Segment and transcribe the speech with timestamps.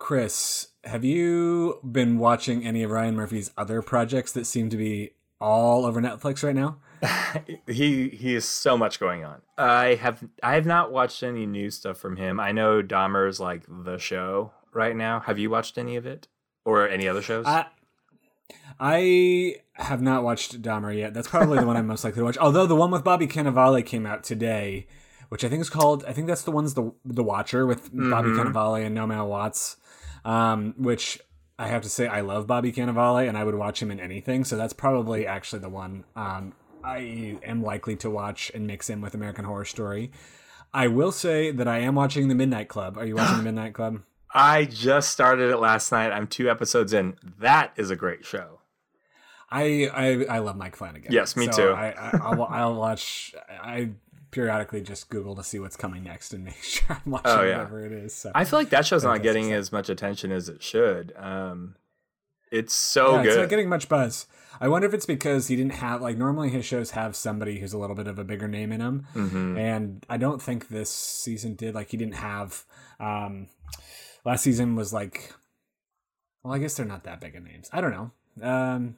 [0.00, 5.10] Chris, have you been watching any of Ryan Murphy's other projects that seem to be
[5.38, 6.78] all over Netflix right now?
[7.68, 9.42] he he has so much going on.
[9.58, 12.40] I have I have not watched any new stuff from him.
[12.40, 15.20] I know Dahmer's like the show right now.
[15.20, 16.28] Have you watched any of it
[16.64, 17.44] or any other shows?
[17.46, 17.66] I,
[18.80, 21.12] I have not watched Dahmer yet.
[21.12, 22.38] That's probably the one I'm most likely to watch.
[22.38, 24.86] Although the one with Bobby Cannavale came out today,
[25.30, 26.04] which I think is called.
[26.06, 29.76] I think that's the one's the the Watcher with Bobby Cannavale and Naomi Watts,
[30.24, 31.18] um, which
[31.58, 34.44] I have to say I love Bobby Cannavale and I would watch him in anything.
[34.44, 36.52] So that's probably actually the one um,
[36.84, 40.10] I am likely to watch and mix in with American Horror Story.
[40.72, 42.96] I will say that I am watching The Midnight Club.
[42.96, 44.02] Are you watching The Midnight Club?
[44.32, 46.12] I just started it last night.
[46.12, 47.16] I'm two episodes in.
[47.40, 48.60] That is a great show.
[49.50, 51.12] I I, I love Mike Flanagan.
[51.12, 51.70] Yes, me So too.
[51.72, 53.34] I, I I'll, I'll watch.
[53.60, 53.90] I
[54.30, 57.58] periodically just Google to see what's coming next and make sure I'm watching Oh, yeah.
[57.58, 58.14] whatever it is.
[58.14, 61.12] So I feel like that show's not getting as much attention as it should.
[61.16, 61.76] Um,
[62.50, 64.26] it's so yeah, it's not getting much buzz.
[64.60, 67.72] I wonder if it's because he didn't have like normally his shows have somebody who's
[67.72, 69.56] a little bit of a bigger name in them, Mhm.
[69.58, 71.74] and I don't think this season did.
[71.74, 72.64] Like he didn't have.
[72.98, 73.46] Um,
[74.24, 75.32] last season was like,
[76.42, 77.70] well, I guess they're not that big of names.
[77.72, 78.10] I don't know.
[78.46, 78.96] Um,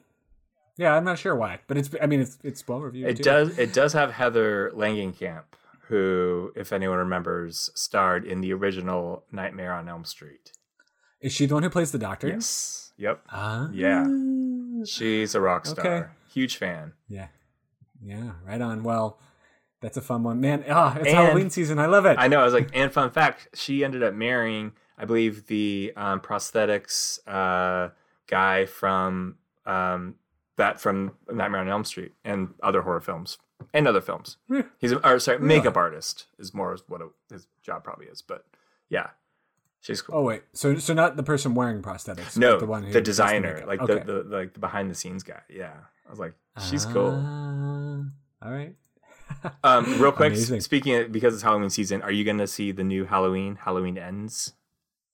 [0.77, 1.89] yeah, I'm not sure why, but it's.
[2.01, 3.09] I mean, it's it's well reviewed.
[3.09, 3.23] It too.
[3.23, 3.57] does.
[3.57, 5.43] It does have Heather Langenkamp,
[5.87, 10.51] who, if anyone remembers, starred in the original Nightmare on Elm Street.
[11.21, 12.27] Is she the one who plays the doctor?
[12.27, 12.91] Yes.
[12.97, 13.21] Yep.
[13.31, 13.69] Ah.
[13.71, 14.05] Yeah.
[14.85, 15.85] She's a rock star.
[15.85, 16.07] Okay.
[16.33, 16.93] Huge fan.
[17.07, 17.27] Yeah.
[18.03, 18.31] Yeah.
[18.45, 18.83] Right on.
[18.83, 19.19] Well,
[19.81, 20.65] that's a fun one, man.
[20.69, 21.79] Ah, it's And- Halloween season.
[21.79, 22.17] I love it.
[22.19, 22.41] I know.
[22.41, 27.19] I was like, and fun fact, she ended up marrying, I believe, the um, prosthetics
[27.27, 27.89] uh,
[28.27, 29.35] guy from
[29.65, 30.15] um,
[30.57, 33.37] that from Nightmare on Elm Street and other horror films
[33.73, 34.37] and other films.
[34.49, 34.63] Yeah.
[34.77, 38.21] He's a, or sorry, makeup artist is more what it, his job probably is.
[38.21, 38.45] But
[38.89, 39.11] yeah,
[39.81, 40.15] she's cool.
[40.15, 42.37] oh wait, so so not the person wearing prosthetics.
[42.37, 43.67] no, the one who the designer, makeup.
[43.67, 44.03] like Okay.
[44.05, 45.41] the, the like the behind the scenes guy.
[45.49, 45.73] Yeah,
[46.05, 46.33] I was like,
[46.69, 47.11] she's cool.
[47.15, 48.03] Ah,
[48.45, 48.75] all right.
[49.63, 50.61] Um, real quick, Amazing.
[50.61, 53.55] speaking of, because it's Halloween season, are you going to see the new Halloween?
[53.55, 54.53] Halloween ends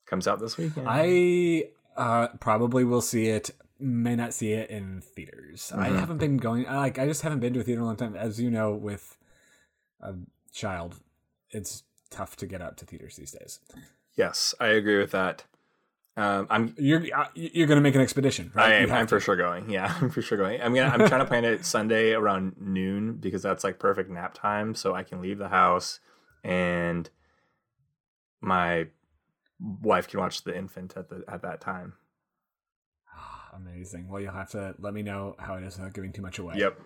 [0.06, 0.88] comes out this weekend.
[0.90, 3.52] I uh, probably will see it.
[3.80, 5.72] May not see it in theaters.
[5.76, 6.00] I Mhm.
[6.00, 6.64] haven't been going.
[6.66, 8.16] Like I just haven't been to a theater in a long time.
[8.16, 9.18] As you know, with
[10.02, 10.16] a
[10.52, 11.00] child,
[11.52, 13.60] it's tough to get out to theaters these days.
[14.16, 15.46] yes, I agree with that.
[16.18, 18.74] Um, I'm You're uh, you're going to make an expedition, right?
[18.74, 18.92] I am.
[18.92, 19.10] I'm to.
[19.16, 19.70] for sure going.
[19.70, 20.60] Yeah, I'm for sure going.
[20.62, 20.90] I'm gonna.
[20.90, 24.94] I'm trying to plan it Sunday around noon because that's like perfect nap time, so
[24.94, 26.02] I can leave the house
[26.44, 27.10] and
[28.42, 28.88] my
[29.60, 31.94] wife can watch the infant at the at that time.
[33.66, 34.08] Amazing.
[34.08, 36.56] Well, you'll have to let me know how it is without giving too much away.
[36.58, 36.80] Yep.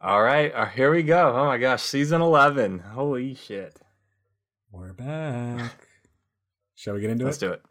[0.00, 0.52] All right.
[0.54, 1.32] Uh, here we go.
[1.34, 2.78] Oh my gosh, season eleven.
[2.80, 3.76] Holy shit.
[4.72, 5.86] We're back.
[6.74, 7.26] Shall we get into it?
[7.26, 7.62] Let's do it.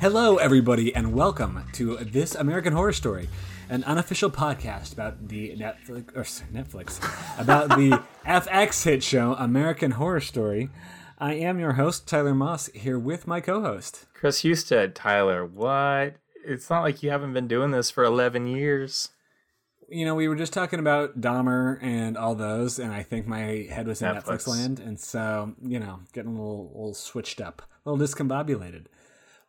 [0.00, 3.28] Hello, everybody, and welcome to This American Horror Story,
[3.70, 6.98] an unofficial podcast about the Netflix, or sorry, Netflix,
[7.38, 10.70] about the FX hit show American Horror Story.
[11.18, 14.06] I am your host, Tyler Moss, here with my co-host.
[14.14, 15.44] Chris Husted, Tyler.
[15.44, 16.14] What?
[16.46, 19.10] It's not like you haven't been doing this for eleven years.
[19.90, 23.66] You know, we were just talking about Dahmer and all those, and I think my
[23.70, 24.24] head was in Netflix.
[24.24, 28.84] Netflix land, and so you know, getting a little, little switched up, a little discombobulated.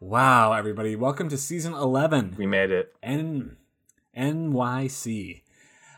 [0.02, 2.36] Wow, everybody, welcome to season eleven.
[2.38, 2.94] We made it.
[3.04, 3.58] N
[4.20, 5.42] NYC.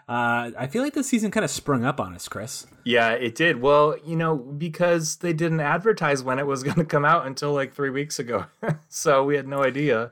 [0.08, 2.68] Uh, I feel like this season kind of sprung up on us, Chris.
[2.84, 3.62] Yeah, it did.
[3.62, 7.54] Well, you know, because they didn't advertise when it was going to come out until
[7.54, 8.46] like three weeks ago.
[8.90, 10.12] so we had no idea.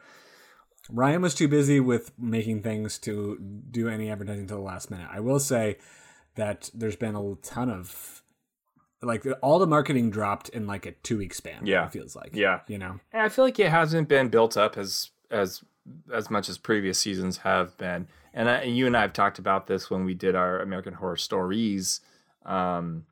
[0.90, 3.38] Ryan was too busy with making things to
[3.70, 5.08] do any advertising until the last minute.
[5.12, 5.78] I will say
[6.36, 8.24] that there's been a ton of
[9.02, 11.66] like all the marketing dropped in like a two week span.
[11.66, 11.86] Yeah.
[11.86, 12.32] it feels like.
[12.34, 12.62] Yeah.
[12.68, 13.00] you know.
[13.12, 15.64] And I feel like it hasn't been built up as as
[16.14, 18.08] as much as previous seasons have been.
[18.34, 21.18] And I, you and I have talked about this when we did our American Horror
[21.18, 22.02] Stories
[22.46, 23.06] um,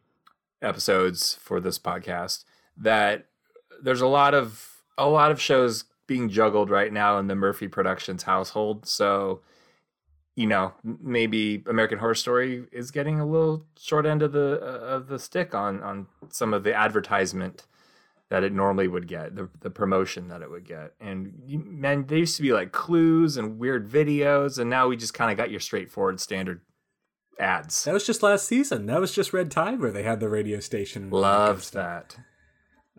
[0.62, 2.46] episodes for this podcast.
[2.78, 3.26] That
[3.82, 7.68] there's a lot of a lot of shows being juggled right now in the Murphy
[7.68, 8.88] Productions household.
[8.88, 9.42] So,
[10.36, 14.86] you know, maybe American Horror Story is getting a little short end of the uh,
[14.96, 17.66] of the stick on on some of the advertisement
[18.30, 20.94] that it normally would get, the the promotion that it would get.
[21.00, 25.14] And man, they used to be like clues and weird videos, and now we just
[25.14, 26.62] kind of got your straightforward standard
[27.40, 27.84] ads.
[27.86, 28.86] That was just last season.
[28.88, 31.10] That was just Red Tide where they had the radio station.
[31.10, 32.18] Loved that.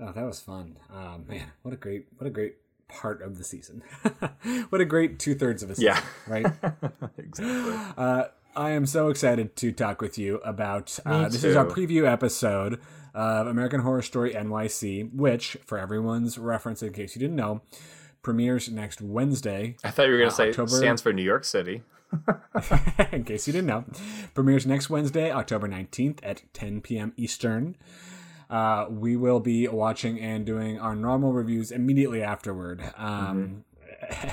[0.01, 0.77] Oh, that was fun.
[0.93, 2.55] Oh man, what a great, what a great
[2.89, 3.83] part of the season.
[4.71, 6.03] what a great two thirds of a season, Yeah.
[6.27, 6.47] right?
[7.19, 7.75] exactly.
[7.97, 8.25] Uh,
[8.57, 10.99] I am so excited to talk with you about.
[11.05, 12.81] Uh, this is our preview episode
[13.15, 17.63] of American Horror Story NYC, which, for everyone's reference, in case you didn't know,
[18.23, 19.77] premieres next Wednesday.
[19.85, 21.83] I thought you were going to say October- stands for New York City.
[23.13, 23.85] in case you didn't know,
[24.35, 27.13] premieres next Wednesday, October 19th at 10 p.m.
[27.17, 27.77] Eastern.
[28.49, 32.83] Uh, we will be watching and doing our normal reviews immediately afterward.
[32.97, 33.65] Um,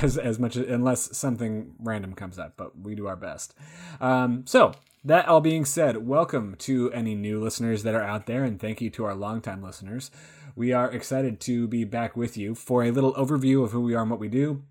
[0.01, 3.56] As, as much as, unless something random comes up, but we do our best.
[4.00, 4.74] Um, so,
[5.06, 8.81] that all being said, welcome to any new listeners that are out there, and thank
[8.81, 10.10] you to our longtime listeners.
[10.56, 13.94] We are excited to be back with you for a little overview of who we
[13.94, 14.63] are and what we do.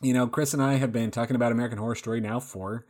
[0.00, 2.86] You know, Chris and I have been talking about American Horror Story now for,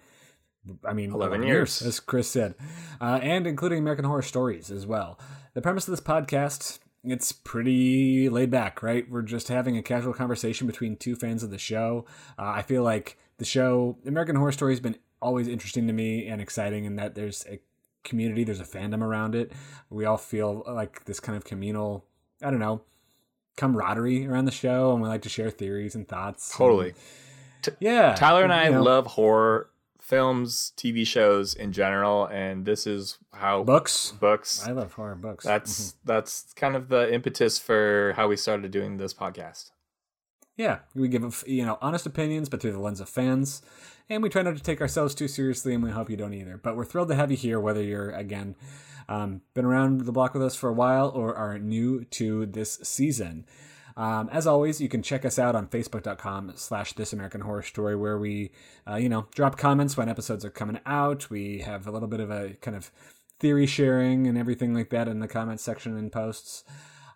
[0.84, 1.82] I mean, 11 years.
[1.82, 2.54] as Chris said,
[3.00, 5.18] uh, and including American Horror Stories as well.
[5.54, 9.10] The premise of this podcast, it's pretty laid back, right?
[9.10, 12.06] We're just having a casual conversation between two fans of the show.
[12.38, 16.26] Uh, I feel like the show, American Horror Story, has been always interesting to me
[16.28, 17.58] and exciting in that there's a
[18.04, 19.50] community, there's a fandom around it.
[19.88, 22.04] We all feel like this kind of communal,
[22.42, 22.82] I don't know,
[23.56, 26.54] camaraderie around the show, and we like to share theories and thoughts.
[26.56, 26.92] Totally.
[27.80, 28.14] Yeah.
[28.14, 33.16] Tyler and I you know, love horror films, TV shows in general, and this is
[33.32, 34.12] how books.
[34.20, 34.62] books.
[34.66, 35.44] I love horror books.
[35.46, 35.94] That's Mhm.
[36.04, 39.70] that's kind of the impetus for how we started doing this podcast.
[40.56, 43.62] Yeah, we give you know honest opinions, but through the lens of fans,
[44.08, 46.56] and we try not to take ourselves too seriously, and we hope you don't either.
[46.56, 48.54] But we're thrilled to have you here, whether you're again
[49.08, 52.78] um, been around the block with us for a while or are new to this
[52.82, 53.46] season.
[53.96, 57.94] Um, as always, you can check us out on facebook.com slash this American Horror Story,
[57.94, 58.50] where we,
[58.88, 61.30] uh, you know, drop comments when episodes are coming out.
[61.30, 62.90] We have a little bit of a kind of
[63.38, 66.64] theory sharing and everything like that in the comments section and posts.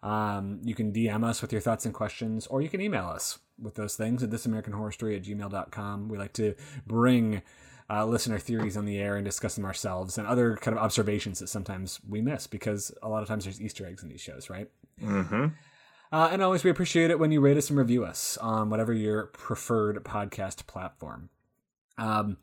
[0.02, 3.38] Um, you can DM us with your thoughts and questions, or you can email us
[3.60, 6.08] with those things at thisamericanhorrorstory at gmail.com.
[6.08, 6.54] We like to
[6.86, 7.42] bring
[7.90, 11.38] uh, listener theories on the air and discuss them ourselves and other kind of observations
[11.40, 14.50] that sometimes we miss because a lot of times there's Easter eggs in these shows,
[14.50, 14.68] right?
[15.02, 15.46] Mm-hmm.
[16.10, 18.92] Uh, and always, we appreciate it when you rate us and review us on whatever
[18.92, 21.28] your preferred podcast platform.
[21.98, 22.38] Um,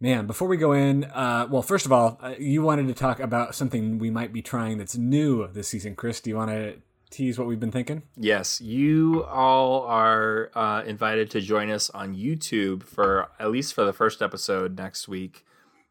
[0.00, 3.20] man, before we go in, uh, well, first of all, uh, you wanted to talk
[3.20, 5.94] about something we might be trying that's new this season.
[5.94, 6.76] Chris, do you want to
[7.10, 8.02] tease what we've been thinking?
[8.16, 13.84] Yes, you all are uh, invited to join us on YouTube for at least for
[13.84, 15.44] the first episode next week,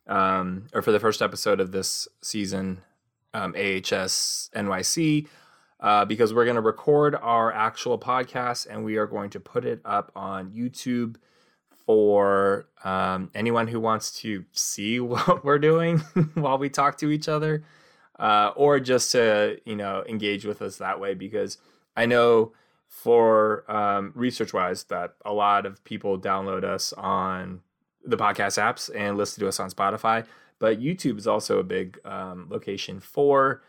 [0.08, 2.82] um, or for the first episode of this season,
[3.34, 5.28] um, AHS NYC,
[5.80, 9.66] uh, because we're going to record our actual podcast and we are going to put
[9.66, 11.16] it up on YouTube
[11.86, 16.00] for um, anyone who wants to see what we're doing
[16.34, 17.64] while we talk to each other
[18.20, 21.58] uh, or just to you know engage with us that way because
[21.96, 22.54] I know
[22.88, 27.62] for um, research wise that a lot of people download us on
[28.06, 30.26] the podcast apps and listen to us on Spotify,
[30.60, 33.62] but YouTube is also a big um, location for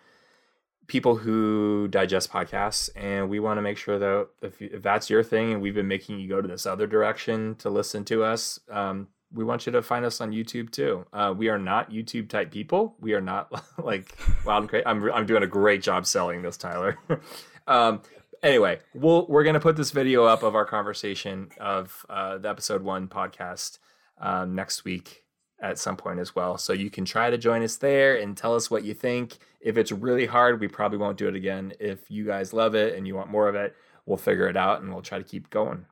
[0.86, 5.22] people who digest podcasts and we want to make sure that if, if that's your
[5.22, 8.60] thing and we've been making you go to this other direction to listen to us
[8.70, 11.04] um, we want you to find us on YouTube too.
[11.12, 12.94] Uh, we are not YouTube type people.
[13.00, 13.52] We are not
[13.82, 14.86] like wild and crazy.
[14.86, 16.98] I'm I'm doing a great job selling this, Tyler.
[17.66, 18.02] um,
[18.42, 22.82] anyway, we'll we're gonna put this video up of our conversation of uh, the episode
[22.82, 23.78] one podcast
[24.20, 25.25] um, next week
[25.60, 26.58] at some point as well.
[26.58, 29.38] So you can try to join us there and tell us what you think.
[29.60, 31.72] If it's really hard, we probably won't do it again.
[31.80, 34.80] If you guys love it and you want more of it, we'll figure it out
[34.82, 35.86] and we'll try to keep going.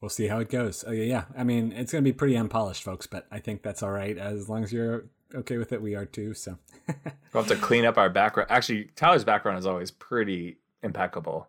[0.00, 0.84] We'll see how it goes.
[0.86, 1.24] Oh, yeah, yeah.
[1.36, 4.16] I mean, it's going to be pretty unpolished, folks, but I think that's all right.
[4.16, 6.34] As long as you're okay with it, we are too.
[6.34, 6.58] So
[7.32, 8.50] We'll have to clean up our background.
[8.50, 11.48] Actually, Tyler's background is always pretty impeccable.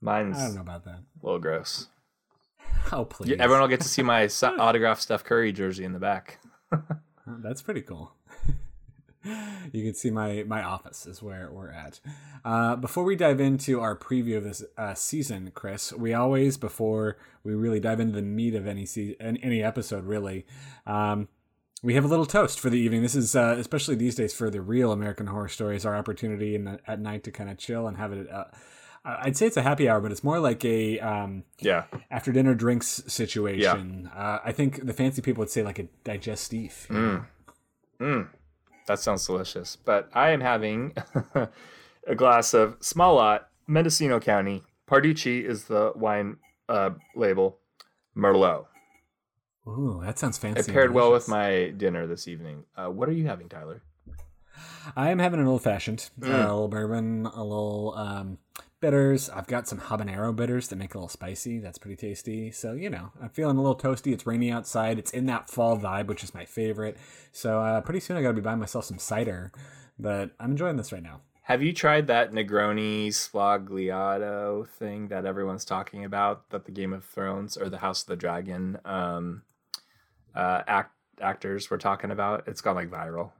[0.00, 1.00] Mine's I don't know about that.
[1.22, 1.88] A little gross.
[2.92, 3.30] Oh, please.
[3.30, 6.40] Yeah, everyone will get to see my autographed Steph Curry jersey in the back.
[7.26, 8.12] That's pretty cool.
[9.72, 12.00] you can see my my office is where we're at.
[12.44, 17.18] Uh, before we dive into our preview of this uh, season, Chris, we always before
[17.44, 20.46] we really dive into the meat of any se- any, any episode, really,
[20.86, 21.28] um,
[21.82, 23.02] we have a little toast for the evening.
[23.02, 26.64] This is uh, especially these days for the real American Horror Stories, our opportunity in
[26.64, 28.26] the, at night to kind of chill and have it.
[29.04, 31.84] Uh, I'd say it's a happy hour, but it's more like a um, Yeah.
[32.10, 34.10] after dinner drinks situation.
[34.14, 36.88] Uh, I think the fancy people would say like a digestif.
[36.90, 37.24] know?
[38.00, 38.28] Mm.
[38.86, 39.76] That sounds delicious.
[39.76, 40.94] But I am having
[42.06, 44.64] a glass of small lot, Mendocino County.
[44.86, 46.36] Parducci is the wine
[46.68, 47.58] uh, label.
[48.16, 48.66] Merlot.
[49.68, 50.60] Ooh, that sounds fancy.
[50.70, 52.64] It paired well with my dinner this evening.
[52.76, 53.82] Uh, what are you having, Tyler?
[54.96, 56.28] I am having an old fashioned, Mm.
[56.34, 58.38] a little bourbon, a little um,
[58.80, 59.28] bitters.
[59.30, 61.58] I've got some habanero bitters that make a little spicy.
[61.58, 62.50] That's pretty tasty.
[62.50, 64.12] So, you know, I'm feeling a little toasty.
[64.12, 64.98] It's rainy outside.
[64.98, 66.96] It's in that fall vibe, which is my favorite.
[67.32, 69.52] So, uh, pretty soon I got to be buying myself some cider.
[69.98, 71.20] But I'm enjoying this right now.
[71.42, 76.48] Have you tried that Negroni Sbagliato thing that everyone's talking about?
[76.50, 79.42] That the Game of Thrones or the House of the Dragon um,
[80.34, 82.44] uh, act actors were talking about?
[82.46, 83.32] It's gone like viral.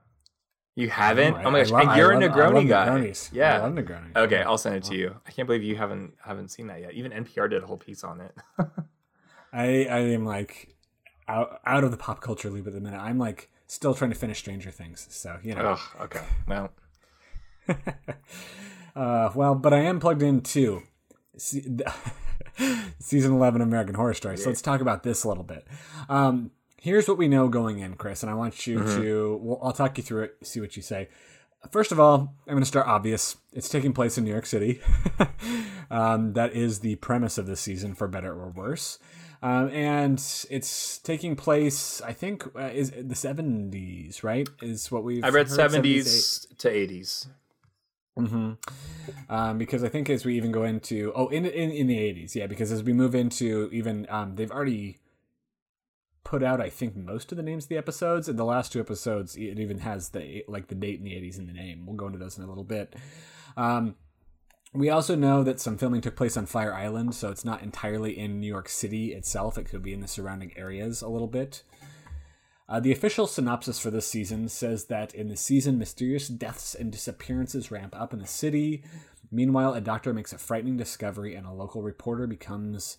[0.80, 1.36] You haven't?
[1.44, 1.70] Oh my gosh!
[1.70, 2.88] love- and you're love- a Negroni guy.
[2.88, 3.30] Negronis.
[3.32, 3.56] Yeah.
[3.56, 4.16] I love Negroni.
[4.16, 5.16] Okay, I'll send it to you.
[5.26, 6.94] I can't believe you haven't haven't seen that yet.
[6.94, 8.34] Even NPR did a whole piece on it.
[9.52, 10.76] I, I am like
[11.28, 12.98] out, out of the pop culture loop at the minute.
[13.00, 15.06] I'm like still trying to finish Stranger Things.
[15.10, 15.76] So, you know.
[15.78, 16.22] oh, okay.
[16.46, 16.70] Well,
[18.96, 20.82] Uh, well, but I am plugged in too.
[21.36, 21.64] Se-
[22.98, 24.36] Season 11 of American Horror Story.
[24.36, 25.66] So let's talk about this a little bit.
[26.08, 29.72] Um, here's what we know going in, Chris, and I want you to, well, I'll
[29.72, 31.08] talk you through it, see what you say.
[31.70, 33.36] First of all, I'm going to start obvious.
[33.52, 34.80] It's taking place in New York City.
[35.90, 38.98] um, that is the premise of this season, for better or worse.
[39.42, 40.18] Um, and
[40.50, 44.48] it's taking place, I think, uh, is the 70s, right?
[44.62, 47.26] Is what we've I read heard, 70s to 80s.
[48.16, 48.52] hmm
[49.28, 52.36] Um, because I think as we even go into oh in in in the eighties,
[52.36, 54.98] yeah, because as we move into even um, they've already
[56.30, 58.78] put out I think most of the names of the episodes, and the last two
[58.78, 61.84] episodes it even has the like the date in the eighties in the name.
[61.84, 62.94] We'll go into those in a little bit.
[63.56, 63.96] Um,
[64.72, 68.16] we also know that some filming took place on Fire Island, so it's not entirely
[68.16, 69.58] in New York City itself.
[69.58, 71.64] It could be in the surrounding areas a little bit.
[72.68, 76.92] Uh, the official synopsis for this season says that in the season, mysterious deaths and
[76.92, 78.84] disappearances ramp up in the city.
[79.32, 82.98] Meanwhile, a doctor makes a frightening discovery, and a local reporter becomes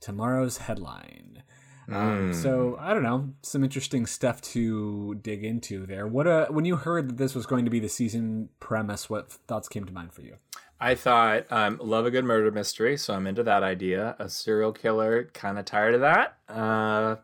[0.00, 1.44] tomorrow's headline.
[1.90, 6.06] Um, so I don't know, some interesting stuff to dig into there.
[6.06, 9.32] What uh, when you heard that this was going to be the season premise, what
[9.32, 10.36] thoughts came to mind for you?
[10.82, 14.16] I thought, um, love a good murder mystery, so I'm into that idea.
[14.18, 16.38] A serial killer, kind of tired of that.
[16.48, 17.16] Uh,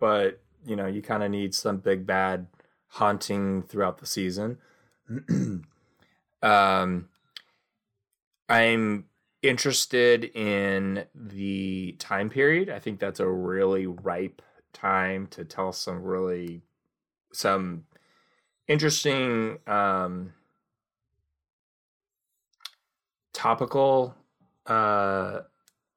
[0.00, 2.48] but, you know, you kind of need some big bad
[2.88, 4.58] haunting throughout the season.
[6.42, 7.08] um,
[8.48, 9.04] I'm
[9.42, 12.70] interested in the time period.
[12.70, 14.42] I think that's a really ripe
[14.72, 16.62] time to tell some really,
[17.32, 17.84] some
[18.66, 20.32] interesting, um,
[23.38, 24.16] topical
[24.66, 25.42] uh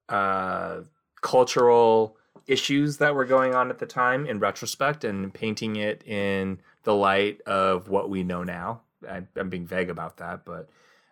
[0.10, 0.82] uh
[1.22, 6.60] cultural issues that were going on at the time in retrospect and painting it in
[6.84, 10.70] the light of what we know now I, i'm being vague about that but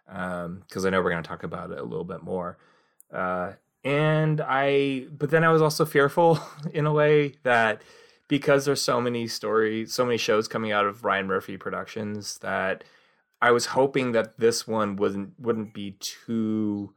[0.09, 2.57] um because i know we're going to talk about it a little bit more
[3.13, 3.51] uh
[3.83, 6.39] and i but then i was also fearful
[6.73, 7.81] in a way that
[8.27, 12.83] because there's so many stories so many shows coming out of ryan murphy productions that
[13.41, 16.93] I was hoping that this one wouldn't wouldn't be too,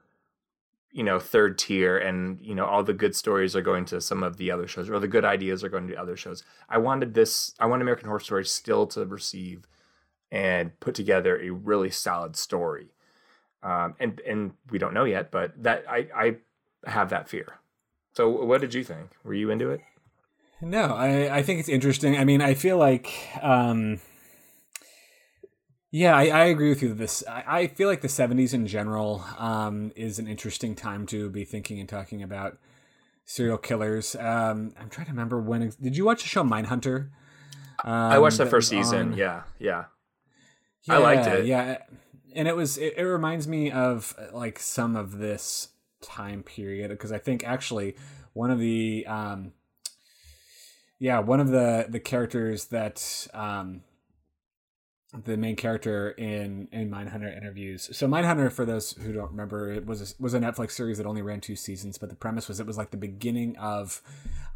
[0.91, 4.23] you know, third tier, and you know, all the good stories are going to some
[4.23, 6.43] of the other shows, or the good ideas are going to other shows.
[6.69, 7.55] I wanted this.
[7.61, 9.69] I want American Horror Story still to receive
[10.33, 12.89] and put together a really solid story.
[13.63, 16.37] Um, and and we don't know yet, but that I I
[16.91, 17.59] have that fear.
[18.15, 19.11] So, what did you think?
[19.25, 19.81] Were you into it?
[20.61, 22.17] No, I, I think it's interesting.
[22.17, 23.11] I mean, I feel like,
[23.43, 24.01] um,
[25.91, 26.95] yeah, I, I agree with you.
[26.95, 31.29] This I, I feel like the '70s in general um, is an interesting time to
[31.31, 32.59] be thinking and talking about
[33.25, 34.15] serial killers.
[34.17, 35.73] Um, I'm trying to remember when.
[35.81, 37.11] Did you watch the show Mindhunter?
[37.85, 39.13] Um, I watched the first season.
[39.13, 39.85] on- Yeah, yeah.
[40.89, 41.47] I liked it.
[41.47, 41.79] Yeah,
[42.35, 45.69] and it was it, it reminds me of like some of this
[46.01, 47.97] time period because I think actually
[48.33, 49.53] one of the um
[50.99, 53.83] yeah one of the the characters that um
[55.25, 57.91] the main character in in Mindhunter interviews.
[57.93, 61.07] So Mindhunter, for those who don't remember, it was a, was a Netflix series that
[61.07, 64.01] only ran two seasons, but the premise was it was like the beginning of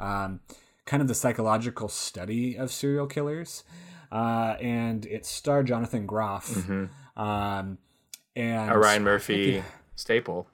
[0.01, 0.41] um,
[0.87, 3.65] kind of the psychological study of serial killers,
[4.11, 6.49] uh, and it starred Jonathan Groff.
[7.17, 7.79] Um,
[8.35, 9.63] and A Ryan Murphy
[9.95, 10.47] staple.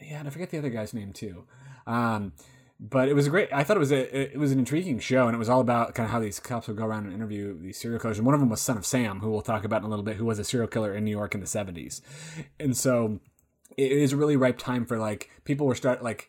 [0.00, 1.44] yeah, and I forget the other guy's name too.
[1.86, 2.32] Um,
[2.78, 3.48] but it was a great.
[3.52, 5.94] I thought it was a it was an intriguing show, and it was all about
[5.94, 8.18] kind of how these cops would go around and interview these serial killers.
[8.18, 10.04] And one of them was Son of Sam, who we'll talk about in a little
[10.04, 12.02] bit, who was a serial killer in New York in the seventies.
[12.58, 13.20] And so
[13.76, 16.28] it is a really ripe time for like people were start like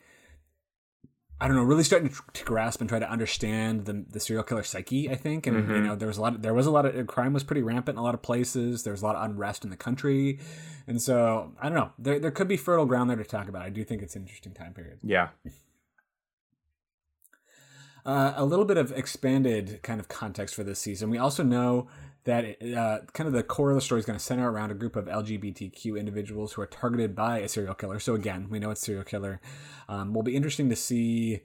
[1.44, 4.46] I don't know, really starting to, to grasp and try to understand the the serial
[4.46, 5.10] killer psyche.
[5.10, 6.36] I think, and you know, there was a lot.
[6.36, 8.84] Of, there was a lot of crime was pretty rampant in a lot of places.
[8.84, 10.40] There was a lot of unrest in the country,
[10.88, 11.92] and so I don't know.
[12.00, 13.62] There there could be fertile ground there to talk about.
[13.62, 15.00] I do think it's an interesting time period.
[15.04, 15.32] Yeah.
[18.06, 21.10] Uh, a little bit of expanded kind of context for this season.
[21.10, 21.90] We also know
[22.26, 24.76] that uh, kind of the core of the story is going to center around a
[24.76, 28.00] group of LGBTQ individuals who are targeted by a serial killer.
[28.00, 29.42] So again, we know it's serial killer.
[29.90, 31.42] Um, will be interesting to see,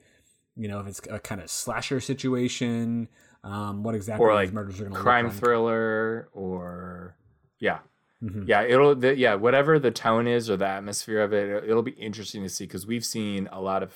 [0.55, 3.09] you know, if it's a kind of slasher situation,
[3.43, 5.39] um, what exactly or like these murders are going to crime look like.
[5.41, 7.15] thriller or
[7.59, 7.79] yeah
[8.21, 8.45] Mhm.
[8.49, 11.91] yeah it'll the, yeah whatever the tone is or the atmosphere of it it'll be
[11.91, 13.93] interesting to see because we've seen a lot of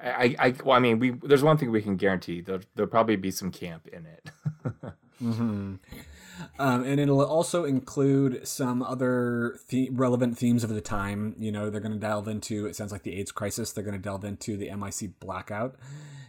[0.00, 3.16] I, I, well I mean we there's one thing we can guarantee there, there'll probably
[3.16, 4.30] be some camp in it
[5.18, 5.74] hmm
[6.58, 11.34] Um, and it'll also include some other the- relevant themes of the time.
[11.38, 12.66] You know, they're going to delve into.
[12.66, 13.72] It sounds like the AIDS crisis.
[13.72, 15.76] They're going to delve into the NYC blackout,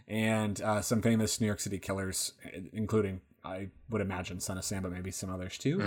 [0.07, 2.33] and uh, some famous New York City killers,
[2.73, 5.79] including I would imagine Son of Sam, but maybe some others too.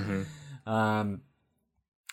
[0.66, 1.22] Um,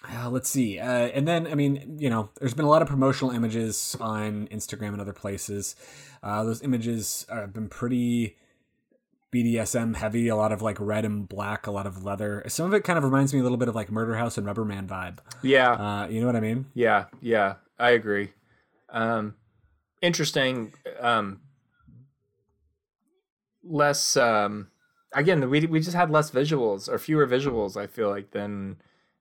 [0.07, 0.79] uh, let's see.
[0.79, 4.47] Uh, and then, I mean, you know, there's been a lot of promotional images on
[4.47, 5.75] Instagram and other places.
[6.23, 8.37] Uh, those images have been pretty
[9.31, 12.43] BDSM heavy, a lot of like red and black, a lot of leather.
[12.47, 14.47] Some of it kind of reminds me a little bit of like Murder House and
[14.47, 15.19] Rubberman vibe.
[15.41, 16.65] yeah Uh, you know what I mean?
[16.73, 18.33] Yeah, yeah, I agree.
[18.89, 19.35] Um,
[20.01, 20.73] interesting.
[20.99, 21.41] Um,
[23.63, 24.17] less.
[24.17, 24.69] Um,
[25.13, 27.77] again, we we just had less visuals or fewer visuals.
[27.77, 28.77] I feel like than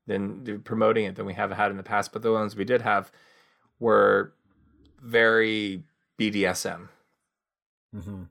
[0.06, 2.12] than promoting it than we have had in the past.
[2.12, 3.12] But the ones we did have
[3.78, 4.32] were
[5.00, 5.84] very
[6.18, 6.88] BDSM.
[7.92, 8.24] Hmm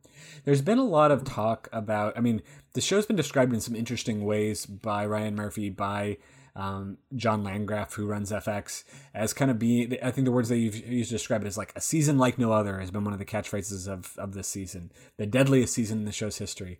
[0.45, 2.17] There's been a lot of talk about.
[2.17, 2.41] I mean,
[2.73, 6.17] the show's been described in some interesting ways by Ryan Murphy, by
[6.55, 8.83] um, John Landgraf, who runs FX,
[9.13, 9.95] as kind of being.
[10.01, 12.37] I think the words they use used to describe it as like a season like
[12.37, 15.99] no other has been one of the catchphrases of of this season, the deadliest season
[15.99, 16.79] in the show's history.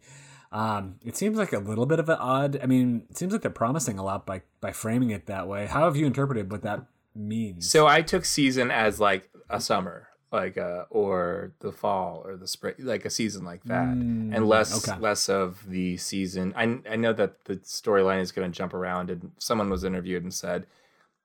[0.51, 2.59] Um, it seems like a little bit of an odd.
[2.61, 5.67] I mean, it seems like they're promising a lot by by framing it that way.
[5.67, 7.69] How have you interpreted what that means?
[7.69, 12.47] So I took season as like a summer, like uh, or the fall or the
[12.47, 14.99] spring, like a season like that, Mm, and less okay.
[14.99, 16.53] less of the season.
[16.55, 20.23] I I know that the storyline is going to jump around, and someone was interviewed
[20.23, 20.67] and said,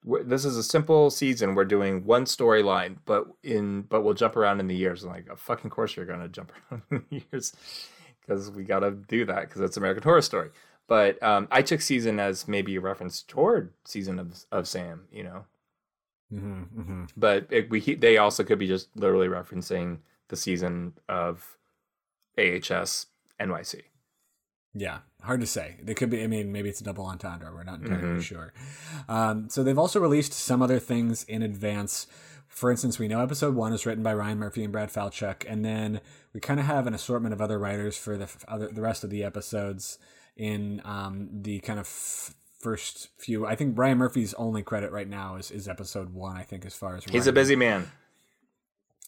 [0.04, 1.54] "This is a simple season.
[1.54, 5.28] We're doing one storyline, but in but we'll jump around in the years." I'm like,
[5.28, 7.52] "Of fucking course you're going to jump around in the years."
[8.20, 10.50] Because we got to do that because it's American Horror Story.
[10.86, 15.24] But um, I took season as maybe a reference toward season of of Sam, you
[15.24, 15.44] know
[16.40, 21.56] hmm hmm but it, we they also could be just literally referencing the season of
[22.38, 23.06] AHS
[23.40, 23.82] NYC.
[24.74, 25.76] Yeah, hard to say.
[25.82, 26.22] They could be.
[26.22, 27.52] I mean, maybe it's a double entendre.
[27.52, 28.22] We're not entirely Mhm.
[28.22, 28.54] sure.
[29.08, 32.06] Um, so they've also released some other things in advance.
[32.48, 35.62] For instance, we know episode one is written by Ryan Murphy and Brad Falchuk, and
[35.64, 36.00] then
[36.32, 39.04] we kind of have an assortment of other writers for the f- other the rest
[39.04, 39.98] of the episodes
[40.36, 43.44] in um, the kind of f- first few.
[43.44, 46.36] I think Ryan Murphy's only credit right now is, is episode one.
[46.36, 47.90] I think as far as He's a busy man.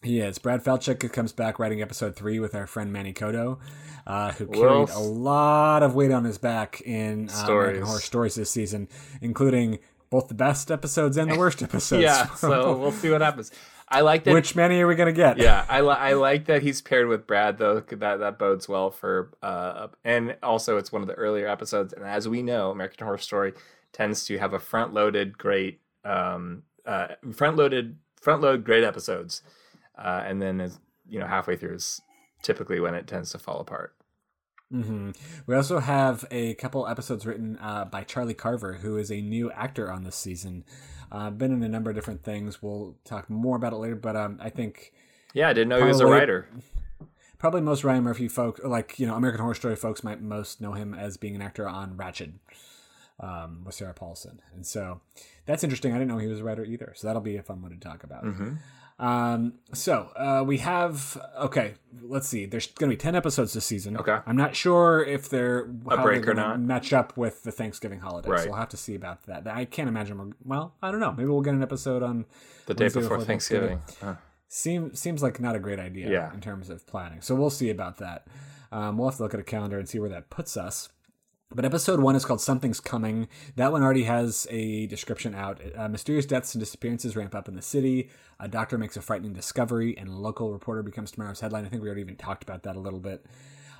[0.03, 0.39] He is.
[0.39, 3.59] Brad Falchuk comes back writing episode three with our friend Manny Coto,
[4.07, 8.35] uh, who carried a lot of weight on his back in uh, American Horror Stories
[8.35, 8.89] this season,
[9.23, 9.79] including
[10.11, 12.03] both the best episodes and the worst episodes.
[12.03, 13.51] Yeah, so we'll see what happens.
[13.89, 14.35] I like that.
[14.35, 15.39] Which Manny are we going to get?
[15.39, 17.81] yeah, I, li- I like that he's paired with Brad though.
[17.81, 21.93] That that bodes well for uh, and also it's one of the earlier episodes.
[21.93, 23.53] And as we know, American Horror Story
[23.93, 29.43] tends to have a front loaded great um uh front loaded front load great episodes,
[29.99, 32.01] uh, and then as you know halfway through is
[32.43, 33.95] typically when it tends to fall apart.
[34.71, 35.11] Hmm
[35.47, 39.51] We also have a couple episodes written uh, by Charlie Carver, who is a new
[39.53, 40.65] actor on this season.
[41.13, 42.61] Uh, been in a number of different things.
[42.63, 44.93] We'll talk more about it later, but um, I think
[45.33, 46.49] Yeah, I didn't know he was a writer.
[47.39, 50.73] probably most Ryan Murphy folk, like you know, American Horror Story folks, might most know
[50.73, 52.33] him as being an actor on Ratched
[53.21, 55.01] um, with Sarah Paulson, and so
[55.47, 55.93] that's interesting.
[55.93, 57.77] I didn't know he was a writer either, so that'll be a fun one to
[57.79, 58.25] talk about.
[58.25, 58.57] Mhm.
[58.99, 61.75] Um, so uh, we have okay.
[62.03, 62.47] Let's see.
[62.47, 63.97] There's going to be ten episodes this season.
[63.97, 64.19] Okay.
[64.27, 66.61] I'm not sure if they're how break they're or not.
[66.61, 68.31] match up with the Thanksgiving holiday.
[68.31, 68.41] Right.
[68.41, 69.47] So we'll have to see about that.
[69.49, 70.19] I can't imagine.
[70.19, 71.13] We're, well, I don't know.
[71.13, 72.25] Maybe we'll get an episode on
[72.67, 73.79] The day Wednesday before before Thanksgiving.
[73.79, 74.15] Thanksgiving.
[74.15, 74.21] Huh.
[74.49, 76.33] Seems seems like not a great idea Yeah.
[76.33, 77.21] in terms of planning.
[77.21, 78.27] So we'll see about that.
[78.71, 80.89] Um, we'll have to look at a calendar and see where that puts us.
[81.55, 83.29] But episode one is called Something's Coming.
[83.57, 85.61] That one already has a description out.
[85.77, 88.11] Uh, mysterious deaths and disappearances ramp up in the city.
[88.41, 91.65] A doctor makes a frightening discovery, and a local reporter becomes tomorrow's headline.
[91.65, 93.25] I think we already even talked about that a little bit.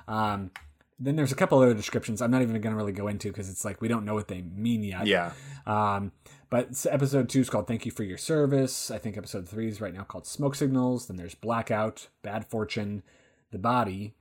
[0.07, 0.51] Um,
[0.97, 3.49] then there's a couple other descriptions I'm not even going to really go into because
[3.49, 5.05] it's like we don't know what they mean yet.
[5.07, 5.33] Yeah.
[5.65, 6.13] Um,
[6.49, 8.89] but episode two is called Thank You for Your Service.
[8.89, 11.07] I think episode three is right now called Smoke Signals.
[11.07, 13.03] Then there's Blackout, Bad Fortune,
[13.51, 14.15] The Body,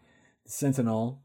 [0.44, 1.22] Sentinel,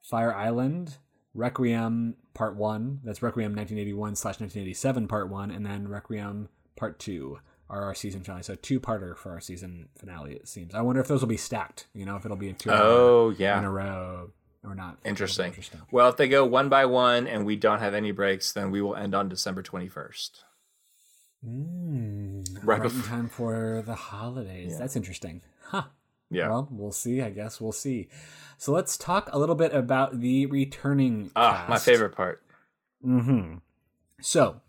[0.00, 0.98] Fire Island,
[1.34, 3.00] Requiem Part One.
[3.04, 8.22] That's Requiem 1981 slash 1987 Part One, and then Requiem Part Two are our season
[8.22, 8.42] finale.
[8.42, 10.34] So two parter for our season finale.
[10.34, 10.74] It seems.
[10.74, 11.86] I wonder if those will be stacked.
[11.94, 13.62] You know, if it'll be a two Oh in yeah.
[13.64, 14.30] a row.
[14.62, 14.98] or not.
[15.04, 15.46] Interesting.
[15.46, 15.80] Interesting.
[15.90, 18.80] Well, if they go one by one and we don't have any breaks, then we
[18.82, 20.30] will end on December 21st.
[21.46, 24.72] Mm, Right right, in time for the holidays.
[24.72, 24.78] Yeah.
[24.78, 25.42] That's interesting.
[25.64, 25.84] Huh.
[26.30, 26.48] Yeah.
[26.48, 27.22] Well, we'll see.
[27.22, 28.08] I guess we'll see.
[28.58, 31.30] So let's talk a little bit about the returning.
[31.36, 32.42] ah, my favorite part.
[33.04, 33.56] Mm-hmm.
[34.20, 34.60] So,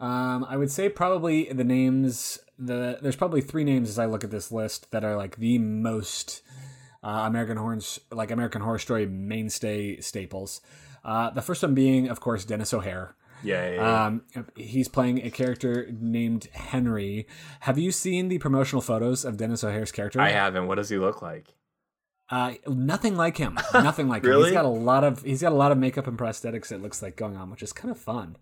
[0.00, 2.38] um, I would say probably the names.
[2.58, 5.58] The there's probably three names as I look at this list that are like the
[5.58, 6.42] most
[7.02, 10.60] uh, American Horns, like American Horror Story mainstay staples.
[11.04, 13.14] Uh, the first one being, of course, Denis O'Hare.
[13.42, 13.70] Yeah.
[13.70, 14.06] yeah, yeah.
[14.06, 14.22] Um,
[14.56, 17.26] he's playing a character named Henry.
[17.60, 20.20] Have you seen the promotional photos of Denis O'Hare's character?
[20.20, 20.66] I haven't.
[20.66, 21.54] What does he look like?
[22.30, 23.58] Uh, nothing like him.
[23.72, 24.28] Nothing like him.
[24.28, 24.50] Really?
[24.50, 26.70] He's got a lot of he's got a lot of makeup and prosthetics.
[26.70, 28.36] It looks like going on, which is kind of fun.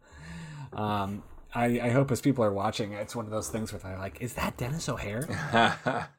[0.72, 1.22] Um,
[1.54, 4.20] I, I hope as people are watching, it's one of those things where they're like,
[4.20, 6.08] "Is that Denis O'Hare?"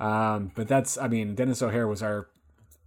[0.00, 2.28] Um, but that's I mean, Dennis O'Hare was our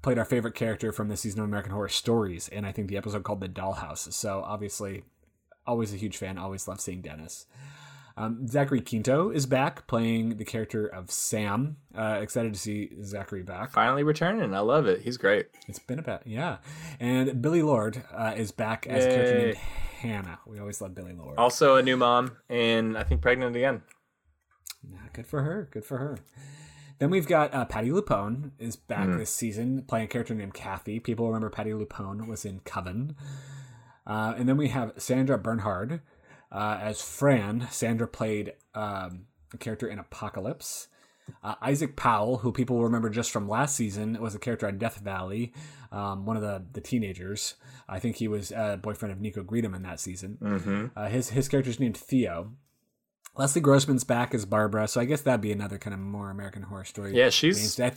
[0.06, 2.96] played our favorite character from the season of American Horror Stories, and I think the
[2.96, 5.04] episode called "The Dollhouse." So obviously,
[5.66, 6.38] always a huge fan.
[6.38, 7.48] Always love seeing Dennis.
[8.16, 11.78] Um, Zachary Quinto is back playing the character of Sam.
[11.98, 13.72] Uh, excited to see Zachary back.
[13.72, 14.54] Finally returning.
[14.54, 15.02] I love it.
[15.02, 15.48] He's great.
[15.68, 16.58] It's been a about yeah,
[17.00, 20.38] and Billie Lourd uh, is back as a character named Hannah.
[20.46, 21.40] We always love Billie Lourd.
[21.40, 23.82] Also a new mom and I think pregnant again.
[25.14, 25.68] Good for her.
[25.72, 26.20] Good for her.
[27.00, 31.00] Then we've got uh, Patti LuPone is back this season playing a character named Kathy.
[31.00, 33.16] People remember Patti LuPone was in Coven.
[34.08, 36.02] Uh, and then we have Sandra Bernhard
[36.52, 37.68] uh, as Fran.
[37.72, 40.88] Sandra played um, a character in Apocalypse.
[41.44, 44.98] Uh, Isaac Powell, who people remember just from last season, was a character on Death
[44.98, 45.54] Valley,
[45.92, 47.56] um, one of the, the teenagers.
[47.90, 50.38] I think he was a boyfriend of Nico Greetham in that season.
[50.42, 50.86] Mm-hmm.
[50.96, 52.52] Uh, his his character's named Theo.
[53.38, 56.64] Leslie Grossman's back as Barbara, so I guess that'd be another kind of more American
[56.64, 57.14] Horror Story.
[57.16, 57.94] Yeah, she's th-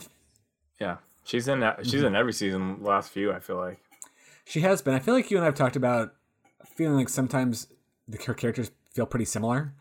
[0.81, 0.97] yeah.
[1.25, 1.87] She's in that.
[1.87, 2.83] She's in every season.
[2.83, 3.79] Last few, I feel like.
[4.45, 4.95] She has been.
[4.95, 6.15] I feel like you and I've talked about
[6.75, 7.69] feeling like sometimes
[8.09, 9.75] the her characters feel pretty similar.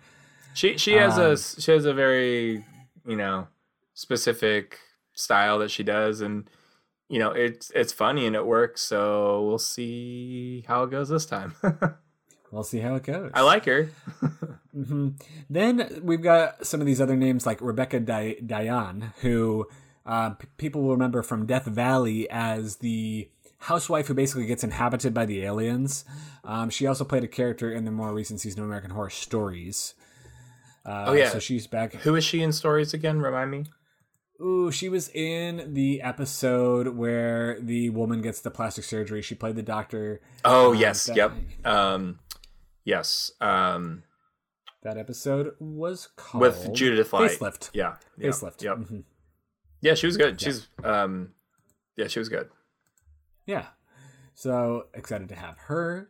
[0.53, 2.65] She she has Um, a she has a very
[3.07, 3.47] you know
[3.93, 4.77] specific
[5.13, 6.49] style that she does, and
[7.07, 8.81] you know it's it's funny and it works.
[8.81, 11.55] So we'll see how it goes this time.
[12.49, 13.29] We'll see how it goes.
[13.33, 13.89] I like her.
[14.85, 15.09] hmm
[15.49, 19.67] Then we've got some of these other names like Rebecca Di- Diane, who
[20.05, 25.13] uh, p- people will remember from Death Valley as the housewife who basically gets inhabited
[25.13, 26.05] by the aliens.
[26.43, 29.95] Um, she also played a character in the more recent season of American Horror Stories.
[30.85, 31.29] Uh, Oh, yeah.
[31.29, 31.93] so she's back.
[31.95, 33.19] Who is she in stories again?
[33.19, 33.65] Remind me.
[34.39, 39.21] Ooh, she was in the episode where the woman gets the plastic surgery.
[39.23, 40.21] She played the doctor.
[40.45, 41.31] Oh Um, yes, that- yep.
[41.65, 42.19] Um,
[42.85, 43.31] yes.
[43.41, 44.03] Um,
[44.83, 47.31] That episode was called with Judith Light.
[47.31, 47.71] Facelift.
[47.73, 47.95] Yeah.
[48.17, 48.61] yeah, Facelift.
[48.61, 48.77] Yep.
[48.77, 49.03] Mhm.
[49.81, 50.39] Yeah, she was good.
[50.39, 51.33] She's um,
[51.95, 52.49] yeah, she was good.
[53.45, 53.67] Yeah.
[54.35, 56.09] So excited to have her.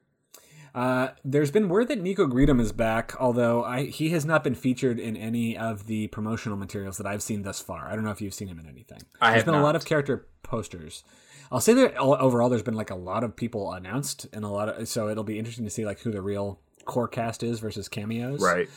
[0.75, 4.53] Uh, there's been word that Nico Greetham is back, although I, he has not been
[4.53, 7.87] featured in any of the promotional materials that I've seen thus far.
[7.87, 8.99] I don't know if you've seen him in anything.
[9.19, 11.03] I There's have been a lot of character posters.
[11.51, 14.69] I'll say that overall, there's been like a lot of people announced, and a lot
[14.69, 17.87] of so it'll be interesting to see like who the real core cast is versus
[17.87, 18.41] cameos.
[18.41, 18.67] Right.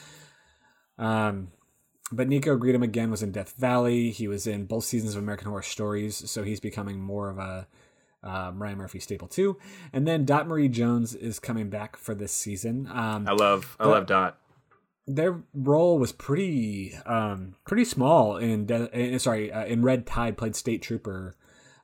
[0.98, 1.52] Um,
[2.12, 4.10] but Nico Greetham again was in Death Valley.
[4.10, 7.66] He was in both seasons of American Horror Stories, so he's becoming more of a
[8.22, 9.56] um, Ryan Murphy staple too.
[9.92, 12.86] And then Dot Marie Jones is coming back for this season.
[12.92, 14.38] Um, I love I love Dot.
[15.06, 20.36] their role was pretty um, pretty small in De- in- sorry uh, in Red Tide
[20.36, 21.36] played State Trooper.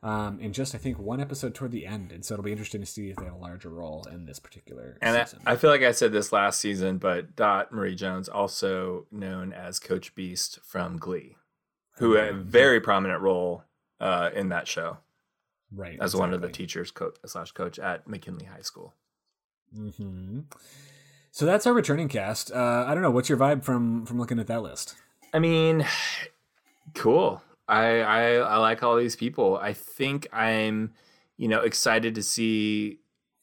[0.03, 2.81] Um, in just I think one episode toward the end, and so it'll be interesting
[2.81, 5.41] to see if they have a larger role in this particular And I, season.
[5.47, 9.79] I feel like I said this last season, but Dot Marie Jones, also known as
[9.81, 11.37] Coach Beiste from Glee,
[11.99, 13.65] who had a very prominent role
[13.99, 14.99] uh, in that show
[15.73, 18.95] right as one of the teachers co- slash coach at McKinley High School.
[19.75, 20.41] hmm
[21.33, 22.53] So that's our returning cast.
[22.53, 23.11] Uh, I don't know.
[23.11, 24.95] What's your vibe from from looking at that list?
[25.35, 25.85] I mean,
[26.95, 27.43] cool.
[27.69, 29.57] I, I I like all these people.
[29.57, 30.95] I think I'm,
[31.37, 33.01] you know, excited to see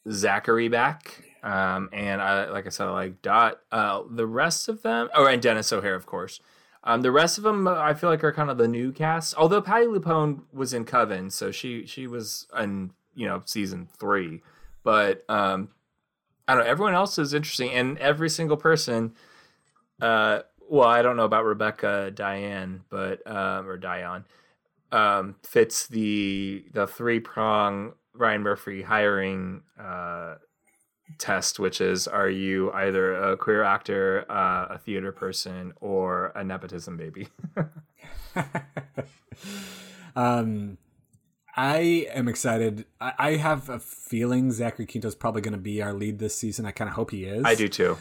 [0.10, 1.24] Zachary back.
[1.44, 3.60] Um, and I like I said, I like Dot.
[3.72, 6.40] Uh, the rest of them, oh, and Denis O'Hare, of course.
[6.86, 9.36] Um, the rest of them, I feel like are kind of the new cast.
[9.38, 14.42] Although Patti LuPone was in Coven, so she she was in you know season three.
[14.84, 15.70] But um,
[16.48, 16.70] I don't know.
[16.70, 19.14] Everyone else is interesting, and every single person.
[20.02, 20.42] Uh,
[20.74, 24.26] well, I don't know about Rebecca Diane, but um, or Diane,
[24.92, 30.38] um, fits the the three prong Ryan Murphy hiring uh,
[31.20, 36.44] test, which is: Are you either a queer actor, uh, a theater person, or a
[36.44, 37.28] nepotism baby?
[40.16, 40.80] um,
[41.56, 42.86] I am excited.
[43.00, 46.66] I, I have a feeling Zachary Quinto's probably going to be our lead this season.
[46.66, 47.44] I kind of hope he is.
[47.46, 47.98] I do too.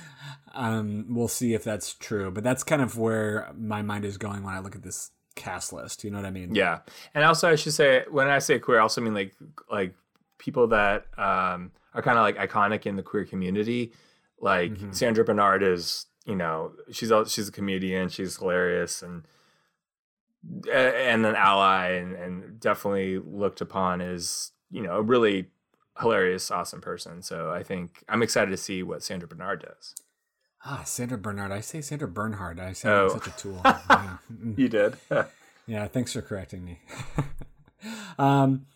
[0.54, 4.42] Um, we'll see if that's true, but that's kind of where my mind is going
[4.42, 6.04] when I look at this cast list.
[6.04, 6.54] You know what I mean?
[6.54, 6.80] Yeah,
[7.14, 9.34] and also I should say when I say queer, I also mean like
[9.70, 9.94] like
[10.38, 13.92] people that um, are kind of like iconic in the queer community.
[14.40, 14.92] Like mm-hmm.
[14.92, 18.08] Sandra Bernhard is, you know, she's a, she's a comedian.
[18.08, 19.22] She's hilarious and
[20.72, 25.48] and an ally, and, and definitely looked upon as you know a really
[26.00, 27.22] hilarious, awesome person.
[27.22, 29.94] So I think I'm excited to see what Sandra Bernhard does.
[30.64, 31.50] Ah, Sandra Bernhard.
[31.50, 32.61] I say Sandra Bernhard.
[32.61, 33.09] I say oh.
[33.09, 33.61] such a tool.
[33.64, 34.16] yeah.
[34.57, 34.94] you did.
[35.66, 36.81] yeah, thanks for correcting me.
[38.18, 38.66] um,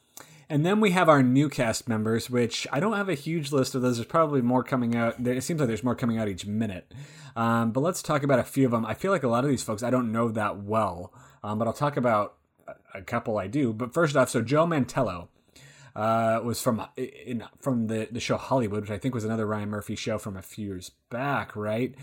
[0.48, 3.74] and then we have our new cast members, which I don't have a huge list
[3.74, 3.96] of those.
[3.96, 5.24] There's probably more coming out.
[5.24, 6.92] It seems like there's more coming out each minute.
[7.37, 8.85] Um, but let's talk about a few of them.
[8.85, 11.12] I feel like a lot of these folks I don't know that well,
[11.46, 12.35] um, but I'll talk about
[12.92, 13.72] a couple I do.
[13.72, 15.28] But first off, so Joe Mantello
[15.94, 19.70] uh, was from in, from the, the show Hollywood, which I think was another Ryan
[19.70, 21.94] Murphy show from a few years back, right?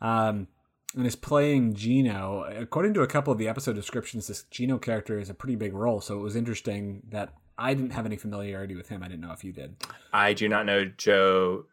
[0.00, 0.48] Um,
[0.96, 2.44] and is playing Gino.
[2.44, 5.74] According to a couple of the episode descriptions, this Gino character is a pretty big
[5.74, 9.02] role, so it was interesting that I didn't have any familiarity with him.
[9.02, 9.76] I didn't know if you did.
[10.10, 11.66] I do not know Joe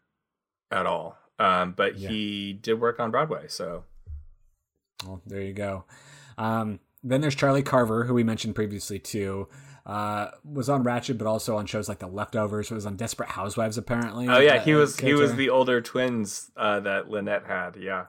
[0.72, 2.10] at all, um, but yeah.
[2.10, 3.86] he did work on Broadway, so.
[5.06, 5.86] Well, there you go.
[6.38, 9.48] Um, then there's Charlie Carver, who we mentioned previously too
[9.86, 12.72] uh, was on Ratched, but also on shows like The Leftovers.
[12.72, 14.28] It was on Desperate Housewives, apparently.
[14.30, 17.76] Oh yeah, he was he was the older twins uh, that Lynette had.
[17.76, 18.06] Yeah,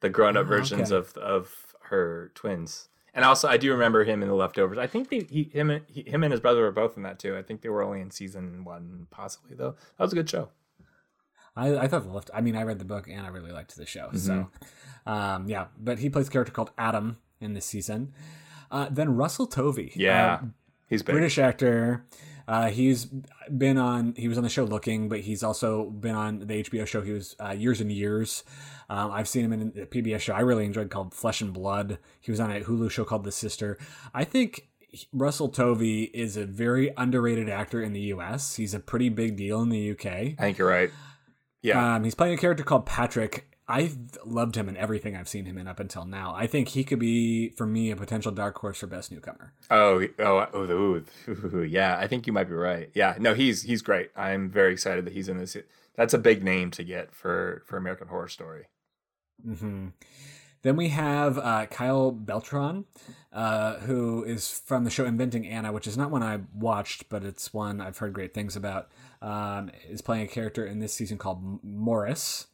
[0.00, 0.98] the grown up oh, versions okay.
[0.98, 2.88] of of her twins.
[3.14, 4.78] And also, I do remember him in The Leftovers.
[4.78, 7.36] I think they, he, him, he, him and his brother were both in that too.
[7.36, 9.76] I think they were only in season one, possibly though.
[9.98, 10.48] That was a good show.
[11.54, 12.30] I, I thought the left.
[12.32, 14.06] I mean, I read the book and I really liked the show.
[14.06, 14.16] Mm-hmm.
[14.16, 14.48] So,
[15.04, 15.66] um, yeah.
[15.78, 18.12] But he plays a character called Adam in this season.
[18.70, 19.92] Uh, then Russell Tovey.
[19.94, 20.34] Yeah.
[20.34, 20.46] Uh,
[20.88, 21.14] He's big.
[21.14, 22.04] British actor.
[22.46, 23.06] Uh, he's
[23.56, 24.14] been on.
[24.16, 27.00] He was on the show Looking, but he's also been on the HBO show.
[27.00, 28.44] He was uh, years and years.
[28.90, 31.98] Um, I've seen him in a PBS show I really enjoyed called Flesh and Blood.
[32.20, 33.78] He was on a Hulu show called The Sister.
[34.12, 34.68] I think
[35.12, 38.56] Russell Tovey is a very underrated actor in the U.S.
[38.56, 40.36] He's a pretty big deal in the U.K.
[40.38, 40.90] I think you're right.
[41.62, 43.48] Yeah, um, he's playing a character called Patrick.
[43.72, 46.34] I've loved him in everything I've seen him in up until now.
[46.36, 49.54] I think he could be, for me, a potential dark horse for best newcomer.
[49.70, 51.02] Oh, oh, oh,
[51.54, 51.96] oh, yeah.
[51.98, 52.90] I think you might be right.
[52.92, 54.10] Yeah, no, he's he's great.
[54.14, 55.56] I'm very excited that he's in this.
[55.96, 58.66] That's a big name to get for for American Horror Story.
[59.46, 59.88] Mm-hmm.
[60.60, 62.84] Then we have uh, Kyle Beltran,
[63.32, 67.24] uh, who is from the show Inventing Anna, which is not one I watched, but
[67.24, 68.90] it's one I've heard great things about.
[69.22, 72.48] Um, is playing a character in this season called Morris.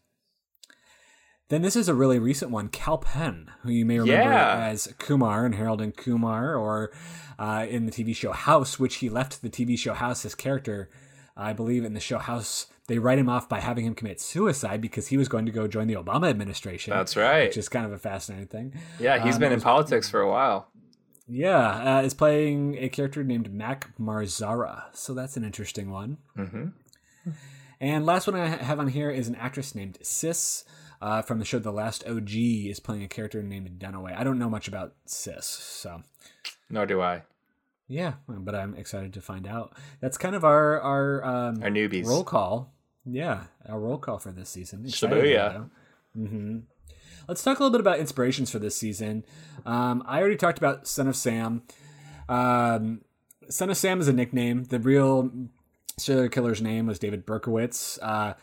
[1.49, 4.67] Then this is a really recent one, Kal Penn, who you may remember yeah.
[4.67, 6.93] as Kumar in Harold and Kumar, or
[7.39, 10.23] uh, in the TV show House, which he left the TV show House.
[10.23, 10.91] His character,
[11.39, 14.83] I believe, in the show House, they write him off by having him commit suicide
[14.83, 16.93] because he was going to go join the Obama administration.
[16.93, 18.75] That's right, which is kind of a fascinating thing.
[19.01, 20.69] Yeah, he's um, been in was, politics for a while.
[21.27, 26.19] Yeah, uh, is playing a character named Mac Marzara, so that's an interesting one.
[26.37, 27.31] Mm-hmm.
[27.81, 30.65] And last one I have on here is an actress named Sis
[31.01, 34.17] uh, from the show The Last OG is playing a character named Dunaway.
[34.17, 36.03] I don't know much about Sis, so.
[36.71, 37.23] Nor do I.
[37.89, 39.75] Yeah, but I'm excited to find out.
[40.01, 42.75] That's kind of our our um, our newbies roll call.
[43.07, 44.85] Yeah, our roll call for this season.
[44.85, 45.71] Shibuya.
[46.17, 46.59] Mm-hmm.
[47.27, 49.25] Let's talk a little bit about inspirations for this season.
[49.65, 51.63] Um, I already talked about Son of Sam.
[52.29, 53.03] Um,
[53.49, 54.65] Son of Sam is a nickname.
[54.65, 55.31] The real
[55.97, 57.99] serial killer's name was David Berkowitz.
[58.03, 58.35] Uh,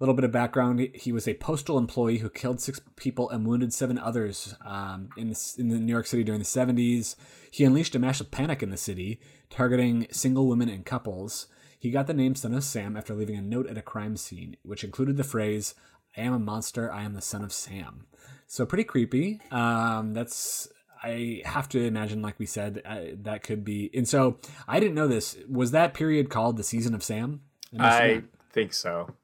[0.00, 3.72] little bit of background: he was a postal employee who killed six people and wounded
[3.72, 7.16] seven others um, in the, in the New York City during the '70s.
[7.50, 11.46] He unleashed a massive panic in the city, targeting single women and couples.
[11.78, 14.56] He got the name Son of Sam after leaving a note at a crime scene,
[14.62, 15.74] which included the phrase,
[16.16, 16.92] "I am a monster.
[16.92, 18.06] I am the son of Sam."
[18.46, 19.40] So pretty creepy.
[19.50, 20.68] Um, that's
[21.02, 23.90] I have to imagine, like we said, uh, that could be.
[23.94, 25.36] And so I didn't know this.
[25.48, 27.40] Was that period called the season of Sam?
[27.78, 29.14] I think so.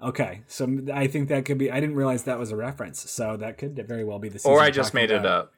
[0.00, 1.70] Okay, so I think that could be.
[1.70, 4.40] I didn't realize that was a reference, so that could very well be the.
[4.44, 5.24] Or I just made about.
[5.24, 5.54] it up.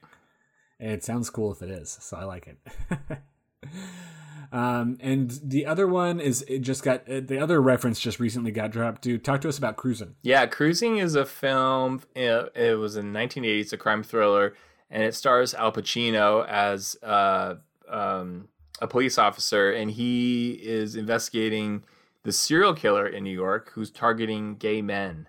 [0.78, 3.18] It sounds cool if it is, so I like it.
[4.52, 8.50] um, and the other one is it just got uh, the other reference just recently
[8.50, 9.02] got dropped.
[9.02, 10.14] Dude, talk to us about Cruising.
[10.22, 12.00] Yeah, Cruising is a film.
[12.16, 13.60] It, it was in 1980.
[13.60, 14.54] It's a crime thriller,
[14.88, 18.48] and it stars Al Pacino as uh, um,
[18.80, 21.84] a police officer, and he is investigating
[22.22, 25.26] the serial killer in New York who's targeting gay men.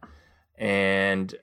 [0.58, 1.34] And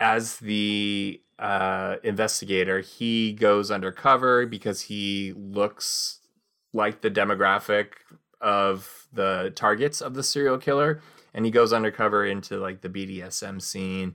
[0.00, 6.20] as the uh, investigator, he goes undercover because he looks
[6.72, 7.86] like the demographic
[8.40, 11.00] of the targets of the serial killer,
[11.34, 14.14] and he goes undercover into like the BDSM scene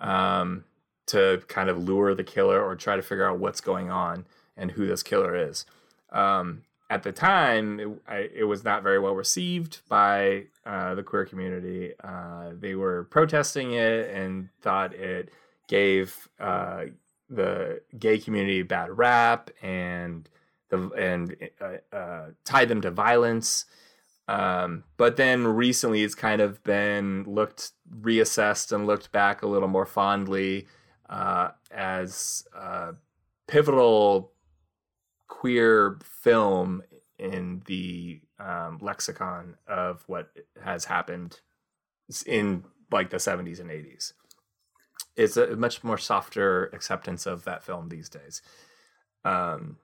[0.00, 0.64] um,
[1.06, 4.72] to kind of lure the killer or try to figure out what's going on and
[4.72, 5.64] who this killer is.
[6.10, 11.02] Um, at the time, it, I, it, was not very well received by uh, the
[11.02, 11.92] queer community.
[12.02, 15.30] Uh, they were protesting it and thought it
[15.66, 16.84] gave uh,
[17.28, 20.28] the gay community a bad rap and
[20.70, 23.66] the and uh, uh, tied them to violence.
[24.26, 29.68] Um, but then recently, it's kind of been looked reassessed and looked back a little
[29.68, 30.66] more fondly
[31.08, 32.44] uh, as
[33.46, 34.32] pivotal
[35.28, 36.82] queer film
[37.18, 40.30] in the um, lexicon of what
[40.62, 41.40] has happened
[42.26, 44.12] in like the 70s and 80s.
[45.16, 48.40] It's a much more softer acceptance of that film these days.
[49.24, 49.78] Um,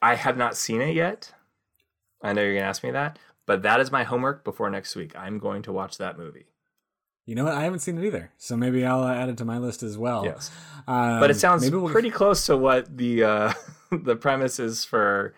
[0.00, 1.32] I have not seen it yet.
[2.22, 4.94] I know you're going to ask me that, but that is my homework before next
[4.94, 5.16] week.
[5.16, 6.46] I'm going to watch that movie.
[7.24, 7.54] You know what?
[7.54, 10.24] I haven't seen it either, so maybe I'll add it to my list as well.
[10.24, 10.50] Yes,
[10.88, 11.88] um, but it sounds we'll...
[11.88, 13.52] pretty close to what the uh,
[13.92, 15.34] the premise is for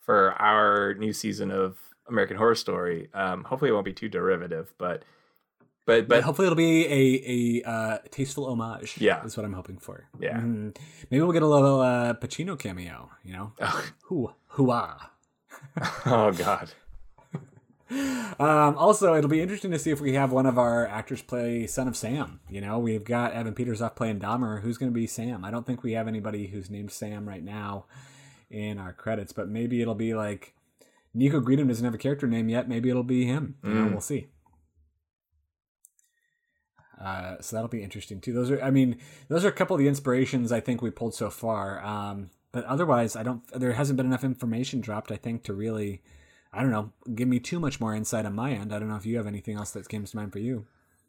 [0.00, 3.08] for our new season of American Horror Story.
[3.12, 5.02] Um, hopefully, it won't be too derivative, but
[5.84, 8.96] but but hopefully it'll be a a uh, tasteful homage.
[8.98, 10.08] Yeah, is what I'm hoping for.
[10.18, 10.70] Yeah, mm-hmm.
[11.10, 13.10] maybe we'll get a little uh, Pacino cameo.
[13.22, 13.52] You know,
[14.04, 15.10] who who ah.
[16.06, 16.72] oh God.
[17.88, 21.66] Um, also, it'll be interesting to see if we have one of our actors play
[21.66, 22.40] Son of Sam.
[22.50, 24.60] You know, we've got Evan Peters off playing Dahmer.
[24.60, 25.44] Who's going to be Sam?
[25.44, 27.86] I don't think we have anybody who's named Sam right now
[28.50, 30.54] in our credits, but maybe it'll be like
[31.14, 32.68] Nico Greetham doesn't have a character name yet.
[32.68, 33.56] Maybe it'll be him.
[33.62, 33.92] You know, mm.
[33.92, 34.26] we'll see.
[37.00, 38.32] Uh, so that'll be interesting too.
[38.32, 41.14] Those are, I mean, those are a couple of the inspirations I think we pulled
[41.14, 41.84] so far.
[41.84, 43.42] Um, but otherwise, I don't.
[43.52, 45.12] There hasn't been enough information dropped.
[45.12, 46.02] I think to really
[46.52, 48.72] I don't know, give me too much more insight on my end.
[48.72, 50.66] I don't know if you have anything else that comes to mind for you.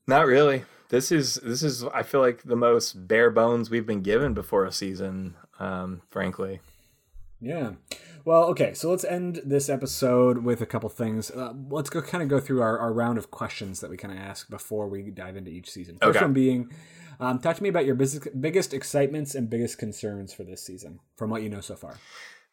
[0.07, 0.63] Not really.
[0.89, 4.65] This is this is I feel like the most bare bones we've been given before
[4.65, 6.61] a season, um, frankly.
[7.41, 7.73] Yeah.
[8.25, 11.31] Well, okay, so let's end this episode with a couple things.
[11.31, 14.13] Uh, let's go kind of go through our, our round of questions that we kind
[14.13, 15.97] of ask before we dive into each season.
[16.01, 16.25] First okay.
[16.25, 16.71] one being,
[17.19, 20.99] um, talk to me about your biggest, biggest excitements and biggest concerns for this season
[21.15, 21.97] from what you know so far.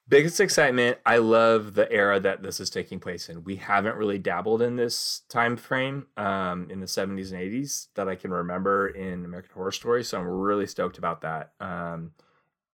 [0.06, 3.42] Biggest excitement, I love the era that this is taking place in.
[3.42, 8.06] We haven't really dabbled in this time frame um, in the 70s and 80s that
[8.06, 11.52] I can remember in American Horror Story, so I'm really stoked about that.
[11.58, 12.12] Um,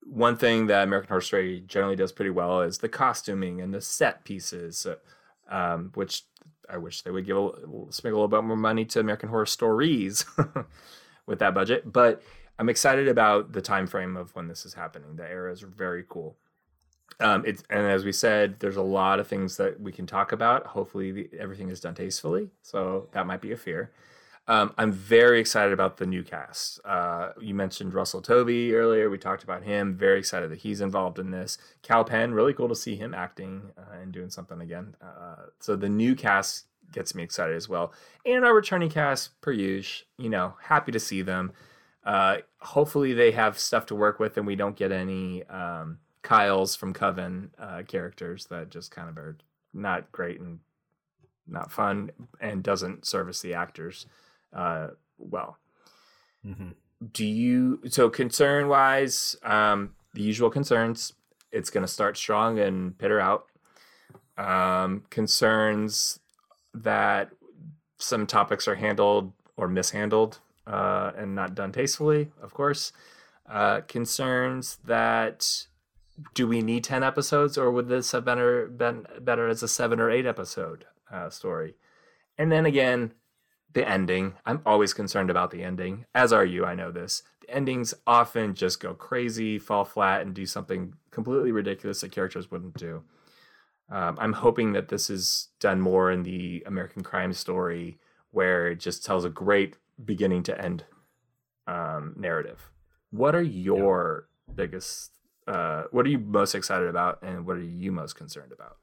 [0.02, 3.80] one thing that American Horror Story generally does pretty well is the costuming and the
[3.80, 4.84] set pieces,
[5.48, 6.24] um, which
[6.68, 7.52] I wish they would give a,
[7.90, 10.24] spend a little bit more money to American Horror Stories
[11.26, 11.92] with that budget.
[11.92, 12.22] But
[12.58, 15.14] I'm excited about the time frame of when this is happening.
[15.14, 16.36] The era is very cool.
[17.18, 20.32] Um, it's and as we said, there's a lot of things that we can talk
[20.32, 20.66] about.
[20.68, 22.50] Hopefully, the, everything is done tastefully.
[22.62, 23.90] So that might be a fear.
[24.48, 26.80] Um, I'm very excited about the new cast.
[26.84, 29.08] Uh, you mentioned Russell Tovey earlier.
[29.08, 29.94] We talked about him.
[29.94, 31.56] Very excited that he's involved in this.
[31.82, 34.96] Kal Penn, really cool to see him acting uh, and doing something again.
[35.00, 37.92] Uh, so the new cast gets me excited as well.
[38.26, 41.52] And our returning cast, per usual, you know, happy to see them.
[42.04, 45.44] Uh, hopefully they have stuff to work with and we don't get any.
[45.44, 49.36] Um, Kyle's from Coven uh, characters that just kind of are
[49.72, 50.60] not great and
[51.46, 54.06] not fun and doesn't service the actors
[54.52, 55.58] uh, well.
[56.46, 56.70] Mm-hmm.
[57.12, 59.36] Do you so concern wise?
[59.42, 61.14] Um, the usual concerns.
[61.52, 63.46] It's going to start strong and pitter out.
[64.36, 66.20] Um, concerns
[66.74, 67.30] that
[67.98, 72.92] some topics are handled or mishandled uh, and not done tastefully, of course.
[73.48, 75.66] Uh, concerns that
[76.34, 80.00] do we need 10 episodes or would this have better been better as a seven
[80.00, 81.74] or eight episode uh, story?
[82.38, 83.12] And then again
[83.72, 84.34] the ending.
[84.44, 87.22] I'm always concerned about the ending as are you i know this.
[87.42, 92.50] The endings often just go crazy fall flat and do something completely ridiculous that characters
[92.50, 93.02] wouldn't do.
[93.90, 97.98] Um, i'm hoping that this is done more in the american crime story
[98.30, 100.84] where it just tells a great beginning to end
[101.66, 102.70] um, narrative.
[103.10, 104.54] What are your yeah.
[104.54, 105.12] biggest
[105.50, 108.76] uh, what are you most excited about, and what are you most concerned about?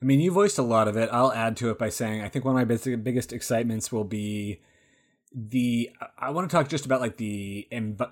[0.00, 1.10] I mean, you voiced a lot of it.
[1.12, 4.60] I'll add to it by saying I think one of my biggest excitements will be
[5.34, 5.90] the.
[6.16, 7.66] I want to talk just about like the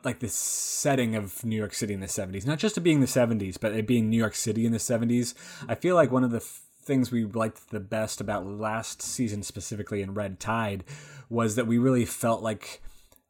[0.04, 3.06] like the setting of New York City in the '70s, not just it being the
[3.06, 5.34] '70s, but it being New York City in the '70s.
[5.68, 10.02] I feel like one of the things we liked the best about last season, specifically
[10.02, 10.82] in Red Tide,
[11.30, 12.82] was that we really felt like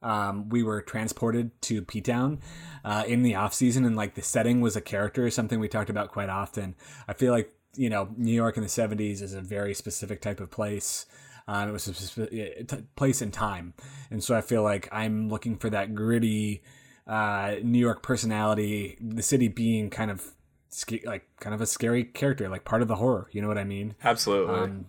[0.03, 2.41] um, we were transported to P Town
[2.85, 5.91] uh, in the off season, and like the setting was a character something we talked
[5.91, 6.75] about quite often.
[7.07, 10.41] I feel like you know New York in the '70s is a very specific type
[10.41, 11.07] of place.
[11.47, 13.75] Um, it was a specific place and time,
[14.11, 16.63] and so I feel like I'm looking for that gritty
[17.07, 18.97] uh, New York personality.
[19.01, 20.33] The city being kind of
[21.05, 23.29] like kind of a scary character, like part of the horror.
[23.33, 23.95] You know what I mean?
[24.05, 24.55] Absolutely.
[24.55, 24.87] Um,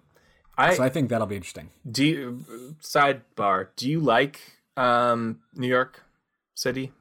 [0.58, 1.70] I so I think that'll be interesting.
[1.90, 2.06] do.
[2.06, 2.46] You,
[2.82, 3.70] sidebar.
[3.78, 6.04] Do you like um, New York
[6.56, 6.92] City?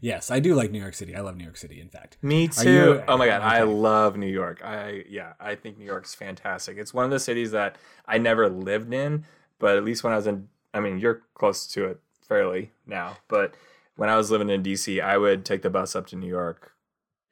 [0.00, 1.14] Yes, I do like New York City.
[1.14, 1.80] I love New York City.
[1.80, 2.72] In fact, Me too.
[2.72, 4.60] you- oh my god, I love New York.
[4.64, 6.76] I yeah, I think New York's fantastic.
[6.78, 9.24] It's one of the cities that I never lived in,
[9.58, 13.16] but at least when I was in I mean, you're close to it fairly now,
[13.28, 13.54] but
[13.96, 16.72] when I was living in DC, I would take the bus up to New York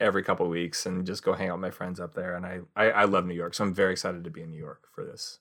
[0.01, 2.61] every couple weeks and just go hang out with my friends up there and I,
[2.76, 3.55] I I love New York.
[3.55, 5.41] So I'm very excited to be in New York for this.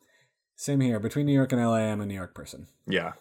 [0.55, 0.99] same here.
[0.99, 2.67] Between New York and LA, I'm a New York person.
[2.87, 3.13] Yeah.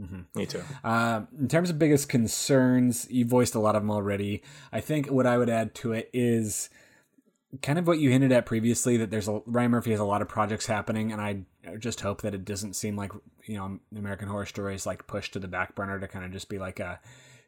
[0.00, 0.26] Mhm.
[0.34, 0.62] Me too.
[0.84, 4.42] Uh, in terms of biggest concerns, you voiced a lot of them already.
[4.72, 6.70] I think what I would add to it is
[7.62, 10.22] kind of what you hinted at previously that there's a Ryan Murphy has a lot
[10.22, 11.44] of projects happening, and I
[11.78, 13.12] just hope that it doesn't seem like
[13.46, 16.30] you know American Horror Story is like pushed to the back burner to kind of
[16.30, 17.00] just be like a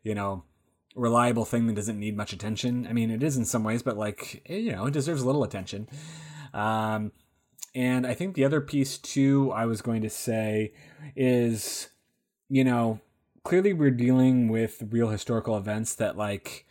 [0.03, 0.43] you know
[0.97, 2.87] reliable thing that doesn't need much attention.
[2.87, 5.45] I mean, it is in some ways, but like you know, it deserves a little
[5.45, 5.89] attention.
[6.53, 7.13] Um,
[7.75, 10.73] and I think the other piece too, I was going to say,
[11.15, 11.89] is
[12.51, 13.01] you know,
[13.45, 16.67] clearly we're dealing with real historical events that like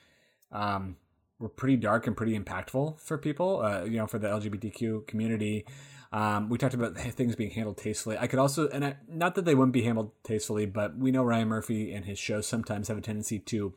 [0.52, 0.98] um
[1.40, 5.66] were pretty dark and pretty impactful for people, uh, you know, for the LGBTQ community.
[6.12, 8.18] Um, we talked about things being handled tastefully.
[8.20, 11.24] I could also, and I, not that they wouldn't be handled tastefully, but we know
[11.24, 13.74] Ryan Murphy and his shows sometimes have a tendency to,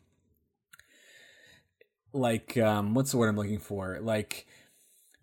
[2.13, 3.99] like, um, what's the word I'm looking for?
[4.01, 4.47] Like,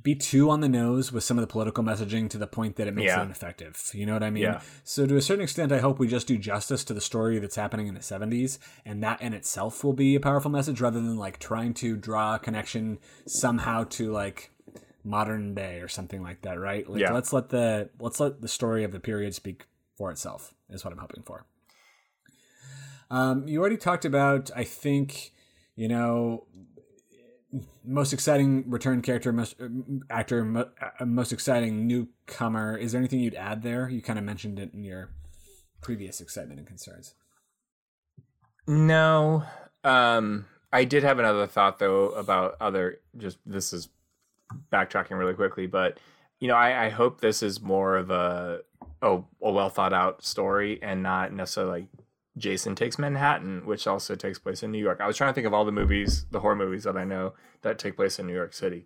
[0.02, 2.88] be too on the nose with some of the political messaging to the point that
[2.88, 3.20] it makes Yeah.
[3.22, 3.92] it ineffective.
[3.94, 4.44] You know what I mean?
[4.44, 4.62] Yeah.
[4.86, 7.58] So to a certain extent, I hope we just do justice to the story that's
[7.58, 11.18] happening in the '70s, and that in itself will be a powerful message, rather than
[11.18, 12.98] like trying to draw a connection
[13.28, 14.52] somehow to like
[15.04, 16.60] modern day or something like that.
[16.60, 16.90] Right?
[16.90, 17.12] Like, Yeah.
[17.14, 19.66] Let's let the let's let the story of the period speak
[19.98, 20.54] for itself.
[20.70, 21.46] Is what I'm hoping for.
[23.12, 25.34] Um, you already talked about, I think,
[25.76, 26.46] you know,
[27.84, 29.68] most exciting return character, most uh,
[30.10, 30.70] actor, mo-
[31.00, 32.78] uh, most exciting newcomer.
[32.78, 33.90] Is there anything you'd add there?
[33.90, 35.10] You kind of mentioned it in your
[35.82, 37.16] previous excitement and concerns.
[38.68, 39.44] No.
[39.84, 43.90] Um I did have another thought though about other just this is
[44.72, 46.00] backtracking really quickly, but
[46.40, 48.62] you know, I, I hope this is more of a
[49.02, 51.90] a, a well thought out story and not necessarily like
[52.40, 55.00] Jason Takes Manhattan, which also takes place in New York.
[55.02, 57.34] I was trying to think of all the movies, the horror movies that I know
[57.62, 58.86] that take place in New York City.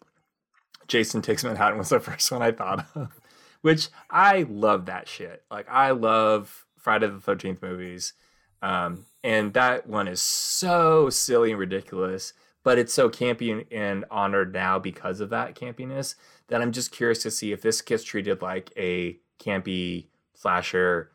[0.88, 3.20] Jason Takes Manhattan was the first one I thought of,
[3.62, 5.44] which I love that shit.
[5.50, 8.14] Like I love Friday the Thirteenth movies,
[8.62, 12.34] um, and that one is so silly and ridiculous,
[12.64, 16.16] but it's so campy and honored now because of that campiness
[16.48, 21.12] that I'm just curious to see if this gets treated like a campy slasher.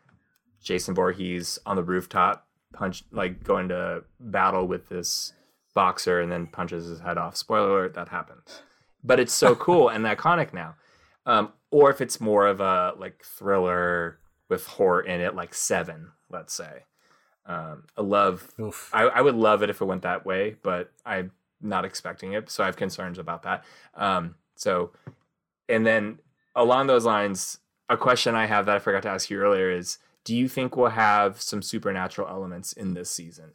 [0.62, 5.32] Jason Voorhees on the rooftop, punch like going to battle with this
[5.74, 7.36] boxer and then punches his head off.
[7.36, 8.62] Spoiler alert, that happens.
[9.02, 10.74] But it's so cool and iconic now.
[11.26, 16.12] Um, or if it's more of a like thriller with horror in it, like Seven,
[16.30, 16.84] let's say.
[17.46, 18.52] Um, I love.
[18.92, 22.50] I, I would love it if it went that way, but I'm not expecting it,
[22.50, 23.64] so I have concerns about that.
[23.94, 24.92] Um, so,
[25.68, 26.18] and then
[26.54, 29.98] along those lines, a question I have that I forgot to ask you earlier is:
[30.24, 33.52] Do you think we'll have some supernatural elements in this season?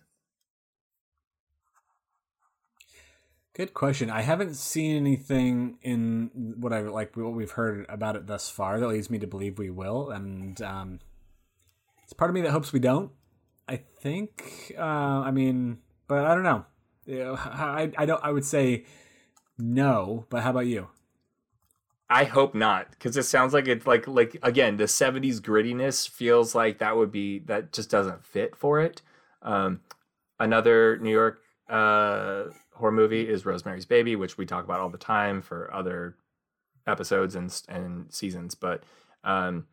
[3.56, 4.10] Good question.
[4.10, 8.80] I haven't seen anything in what I like what we've heard about it thus far
[8.80, 11.00] that leads me to believe we will, and um,
[12.04, 13.12] it's part of me that hopes we don't.
[13.68, 14.74] I think.
[14.76, 16.66] Uh, I mean, but I don't know.
[17.08, 18.24] I I don't.
[18.24, 18.86] I would say
[19.60, 20.26] no.
[20.32, 20.88] But how about you?
[22.14, 26.54] I hope not, because it sounds like it's like like again the '70s grittiness feels
[26.54, 29.02] like that would be that just doesn't fit for it.
[29.42, 29.82] Um,
[30.40, 32.44] another New York uh,
[32.76, 36.16] horror movie is Rosemary's Baby, which we talk about all the time for other
[36.86, 38.54] episodes and and seasons.
[38.54, 38.84] But
[39.24, 39.66] um,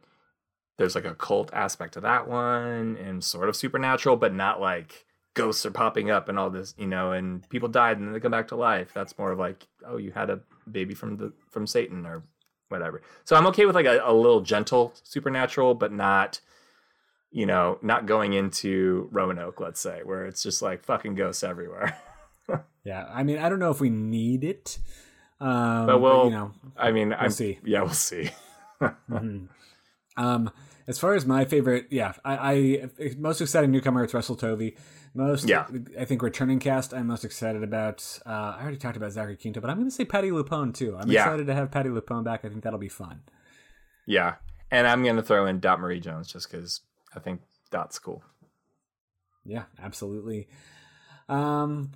[0.79, 5.05] there's like a cult aspect to that one, and sort of supernatural, but not like
[5.35, 8.21] ghosts are popping up and all this, you know, and people died and then they
[8.21, 8.91] come back to life.
[8.95, 12.23] That's more of like, oh, you had a baby from the from Satan or
[12.69, 13.03] whatever.
[13.25, 16.41] So I'm okay with like a, a little gentle supernatural, but not,
[17.31, 21.97] you know, not going into Roanoke, let's say, where it's just like fucking ghosts everywhere.
[22.83, 24.79] Yeah, I mean, I don't know if we need it,
[25.39, 27.59] um, But we'll- you know, I mean, I'm see.
[27.63, 28.31] Yeah, we'll see.
[28.81, 29.49] Mhm.
[30.17, 30.51] Um,
[30.91, 34.77] As far as my favorite, yeah, I, I most exciting newcomer it's Russell Tovey.
[35.15, 35.67] Most, Yeah.
[35.97, 36.93] I think returning cast.
[36.93, 38.19] I'm most excited about.
[38.27, 40.97] Uh, I already talked about Zachary Quinto, but I'm going to say Patti LuPone too.
[40.99, 41.23] I'm Yeah.
[41.27, 42.45] excited to have Patti LuPone back.
[42.45, 43.21] I think that'll be fun.
[44.05, 44.35] Yeah,
[44.73, 46.81] and I'm gonna throw in Dot Marie Jones just because
[47.15, 48.25] I think Dot's cool.
[49.45, 50.49] Yeah, absolutely.
[51.29, 51.93] Um,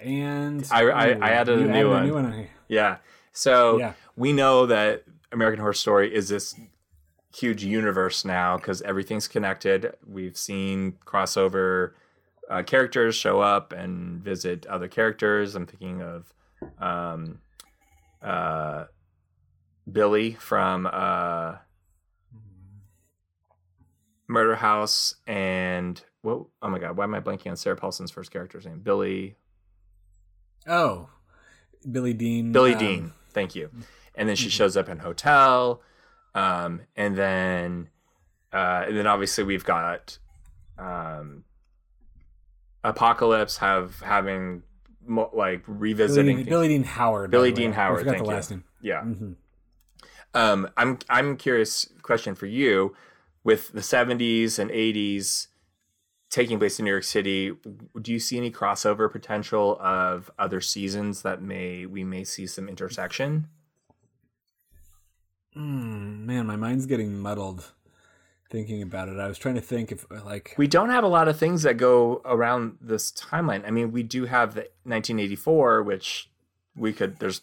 [0.00, 2.02] and I- I- I added a new added one.
[2.02, 2.50] A new one on here.
[2.68, 2.98] Yeah.
[3.32, 3.94] So Yeah.
[4.16, 5.02] we know that
[5.32, 6.54] American Horror Story is this
[7.34, 9.94] huge universe now because everything's connected.
[10.06, 11.92] We've seen crossover
[12.48, 15.54] uh, characters show up and visit other characters.
[15.54, 16.32] I'm thinking of
[16.78, 17.40] um,
[18.22, 18.84] uh,
[19.90, 21.56] Billie from uh,
[24.28, 26.46] Murder House and what?
[26.62, 26.96] Oh my God!
[26.96, 28.80] Why am I blanking on Sarah Paulson's first character's name?
[28.80, 29.36] Billie.
[30.66, 31.10] Oh,
[31.90, 32.52] Billie Dean.
[32.52, 33.12] Billie um, Dean.
[33.30, 33.70] Thank you.
[34.14, 35.82] And then she shows up in hotel,
[36.34, 37.88] um, and then
[38.52, 40.18] uh, and then obviously we've got
[40.78, 41.44] um,
[42.82, 44.62] Apocalypse have having
[45.06, 46.36] mo- like Billie revisiting.
[46.38, 46.48] Things.
[46.48, 47.30] Billie Dean Howard.
[47.30, 47.52] Billie.
[47.52, 48.34] Dean Howard, I forgot thank the you.
[48.36, 48.64] last name.
[48.82, 49.02] yeah.
[49.02, 49.32] hmm
[50.34, 51.88] Um, I'm I'm curious.
[52.02, 52.94] Question for you:
[53.44, 55.46] With the 70s and 80s
[56.30, 57.52] taking place in New York City,
[58.02, 62.68] do you see any crossover potential of other seasons that may we may see some
[62.68, 63.46] intersection?
[65.56, 67.72] Mm, man, my mind's getting muddled
[68.50, 69.18] thinking about it.
[69.18, 71.76] I was trying to think if like we don't have a lot of things that
[71.76, 73.66] go around this timeline.
[73.66, 76.30] I mean, we do have the 1984, which
[76.76, 77.18] we could.
[77.18, 77.40] There's,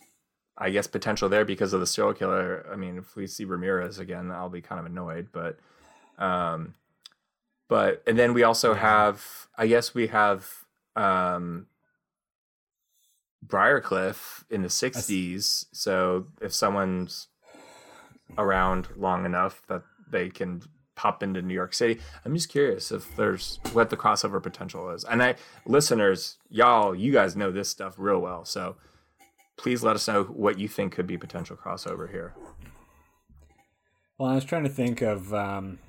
[0.58, 2.66] I guess, potential there because of the serial killer.
[2.72, 5.30] I mean, if we see Ramirez again, I'll be kind of annoyed.
[5.32, 5.60] But,
[6.18, 6.76] um,
[7.68, 9.48] but and then we also have.
[9.58, 10.50] I guess we have
[10.96, 11.68] um,
[13.46, 15.66] Briarcliff in the 60s.
[15.72, 17.28] So if someone's
[18.38, 20.62] around long enough that they can
[20.96, 22.00] pop into New York City.
[22.26, 25.04] I'm just curious if there's what the crossover potential is.
[25.04, 28.46] And I listeners, y'all, you guys know this stuff real well.
[28.46, 28.76] So
[29.58, 32.34] please let us know what you think could be potential crossover here.
[34.18, 35.80] Well, I was trying to think of um,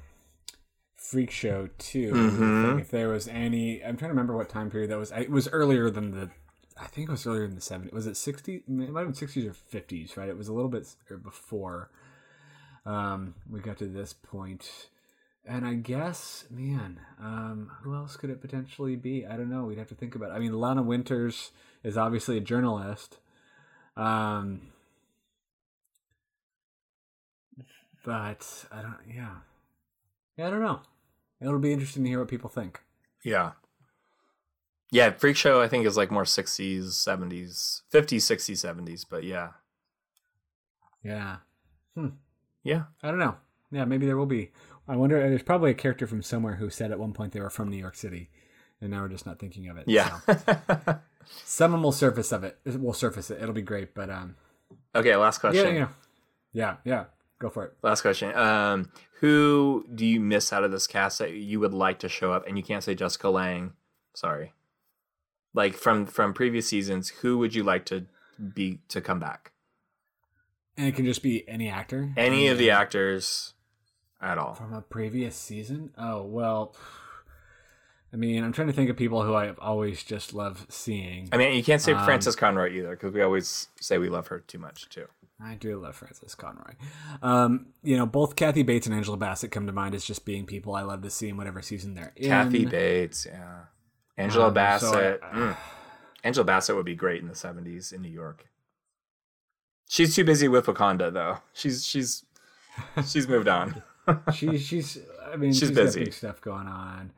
[0.96, 2.12] Freak Show too.
[2.12, 2.80] Mhm.
[2.80, 5.12] If there was any, I'm trying to remember what time period that was.
[5.12, 6.30] It was earlier than the.
[6.80, 7.92] I think it was earlier than the 70s.
[7.92, 8.48] Was it 60s?
[8.48, 10.28] It might have been 60s or 50s, right?
[10.30, 10.86] It was a little bit
[11.22, 11.90] before
[12.84, 14.88] um, we got to this point.
[15.44, 19.26] And I guess, man, um, who else could it potentially be?
[19.26, 19.64] I don't know.
[19.64, 20.30] We'd have to think about.
[20.30, 20.34] It.
[20.34, 21.50] I mean, Lana Winters
[21.82, 23.18] is obviously a journalist.
[23.96, 24.72] Um,
[28.04, 28.98] but I don't.
[29.12, 29.34] Yeah,
[30.36, 30.46] yeah.
[30.46, 30.80] I don't know.
[31.40, 32.80] It'll be interesting to hear what people think.
[33.24, 33.52] Yeah.
[34.92, 39.48] Yeah, Freak Show I think is like more 60s, 70s, 50s, 60s, 70s, but yeah.
[41.02, 41.38] Yeah,
[42.62, 42.84] Yeah.
[43.02, 43.36] I don't know.
[43.70, 44.50] Yeah, maybe there will be.
[44.86, 45.18] I wonder.
[45.28, 47.76] There's probably a character from somewhere who said at one point they were from New
[47.78, 48.28] York City,
[48.80, 49.84] and now we're just not thinking of it.
[49.86, 50.18] Yeah.
[50.26, 50.98] So,
[51.44, 52.58] someone will surface of it.
[52.64, 53.40] We'll surface it.
[53.40, 53.94] It'll be great.
[53.94, 54.36] But um,
[54.94, 55.74] okay, last question.
[55.74, 55.88] yeah, yeah,
[56.52, 57.04] yeah, yeah.
[57.38, 57.74] Go for it.
[57.82, 58.34] Last question.
[58.36, 58.90] Um,
[59.20, 62.46] who do you miss out of this cast that you would like to show up?
[62.46, 63.72] And you can't say Jessica Lange.
[64.14, 64.52] Sorry.
[65.54, 68.06] Like from from previous seasons, who would you like to
[68.54, 69.51] be to come back?
[70.76, 72.12] And it can just be any actor.
[72.16, 73.54] Any of the actors
[74.20, 74.54] at all?
[74.54, 75.90] from a previous season.
[75.98, 76.74] Oh well.
[78.12, 81.30] I mean, I'm trying to think of people who I've always just loved seeing.
[81.32, 84.26] I mean, you can't say Um, Frances Conroy either because we always say we love
[84.26, 85.06] her too much too.
[85.42, 86.74] I do love Frances Conroy.
[87.22, 90.44] Um, you know, both Kathy Bates and Angela Bassett come to mind as just being
[90.46, 92.28] people I love to see in whatever season they're in.
[92.28, 93.60] Kathy Bates, yeah.
[94.16, 95.20] Angela Um, so Bassett.
[95.22, 95.56] I- mm.
[96.22, 98.46] Angela Bassett would be great in the '70s in New York.
[99.92, 101.40] She's too busy with Wakanda though.
[101.52, 102.24] She's she's
[103.06, 103.82] she's moved on.
[104.34, 104.96] she, she's,
[105.30, 106.00] I mean, She's she's, busy.
[106.00, 107.10] got big stuff going on.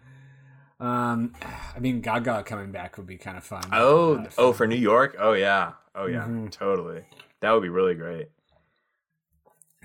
[0.81, 1.35] Um,
[1.77, 3.63] I mean, Gaga coming back would be kind of fun.
[3.73, 5.15] Oh, Uh, oh, for New York?
[5.21, 5.75] Oh yeah.
[5.95, 6.25] Oh yeah.
[6.25, 6.51] Mhm.
[6.51, 7.05] Totally.
[7.43, 8.29] That would be really great.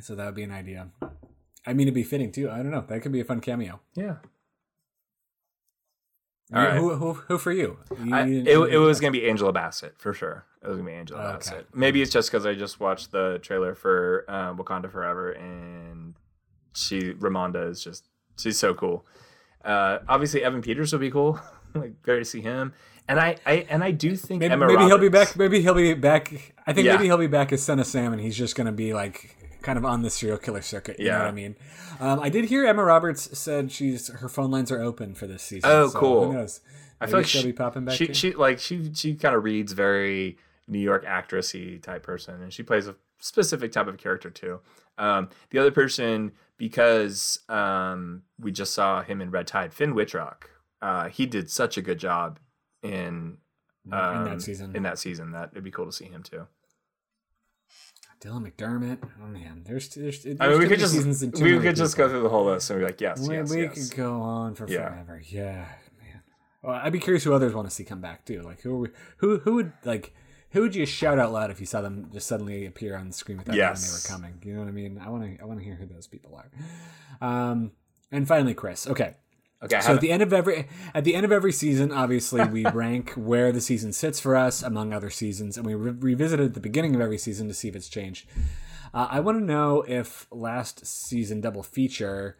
[0.01, 0.89] so that would be an idea.
[1.67, 2.49] I mean, it'd be fitting too.
[2.49, 2.85] I don't know.
[2.87, 3.81] That could be a fun cameo.
[3.93, 4.15] Yeah.
[6.53, 6.73] All right.
[6.77, 7.77] who, who, who for you?
[8.03, 10.45] You- I, it, it was gonna be Angela Bassett for sure.
[10.63, 11.33] It was gonna be Angela Okay.
[11.35, 11.67] Bassett.
[11.73, 16.15] Maybe it's just because I just watched the trailer for uh, Wakanda Forever, and
[16.73, 18.05] she Ramonda is just
[18.37, 19.05] she's so cool.
[19.63, 21.39] Uh, obviously, Evan Peters would be cool.
[21.75, 22.73] like, great to see him.
[23.07, 25.35] And I, I and I do think Maybe, maybe he'll be back.
[25.35, 26.53] Maybe he'll be back.
[26.67, 26.93] I think Yeah.
[26.93, 29.35] maybe he'll be back as Son of Sam, and he's just going to be like
[29.69, 30.97] kind of on the serial killer circuit.
[30.99, 31.19] You know Yeah.
[31.19, 31.55] what I mean?
[31.99, 35.43] Um, I did hear Emma Roberts said she's her phone lines are open for this
[35.43, 35.69] season.
[35.71, 36.25] Oh, so cool.
[36.25, 36.61] Who knows?
[36.99, 37.95] I Maybe feel like she'll she, be popping back.
[37.95, 38.13] she, too.
[38.15, 42.63] she like she she kind of reads very New York actressy type person, and she
[42.63, 44.59] plays a specific type of character too.
[44.97, 50.49] Um, the other person, because um, we just saw him in Red Tide, Finn Wittrock.
[50.81, 52.39] Uh, he did such a good job
[52.81, 53.37] in
[53.91, 54.75] um, in that season.
[54.75, 56.47] In that season, that it'd be cool to see him too.
[58.21, 58.97] Dylan McDermott.
[59.23, 60.23] Oh man, there's there's.
[60.23, 62.29] there's I mean, we could just seasons and too we could just go through the
[62.29, 63.89] whole list and be like, yes, We, yes, we yes.
[63.89, 64.89] could go on for Yeah.
[64.89, 65.21] forever.
[65.25, 65.65] Yeah,
[66.01, 66.21] man.
[66.61, 68.41] Well, I'd be curious who others want to see come back too.
[68.41, 70.13] Like who are we, who who would like
[70.51, 73.13] who would you shout out loud if you saw them just suddenly appear on the
[73.13, 74.41] screen without knowing they were coming?
[74.43, 74.99] You know what I mean?
[75.03, 76.49] I want to I want to hear who those people are.
[77.27, 77.71] Um,
[78.11, 78.87] and finally, Chris.
[78.87, 79.15] Okay,
[79.61, 82.65] Okay, so at the end of every at the end of every season, obviously we
[82.73, 86.45] rank where the season sits for us among other seasons, and we re- revisit it
[86.45, 88.27] at the beginning of every season to see if it's changed.
[88.93, 92.37] Uh, I want to know if last season double feature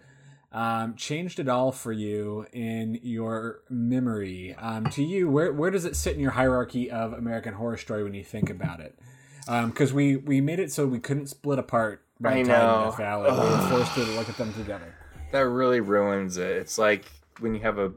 [0.52, 4.56] um, changed at all for you in your memory.
[4.58, 8.04] Um, to you, where where does it sit in your hierarchy of American Horror Story
[8.04, 8.98] when you think about it?
[9.46, 12.04] Because we we made it so we couldn't split apart.
[12.24, 12.86] I know.
[12.90, 13.32] Death Valley.
[13.32, 14.96] We were forced to look at them together.
[15.32, 16.52] That really ruins it.
[16.52, 17.06] It's like
[17.40, 17.92] when you have a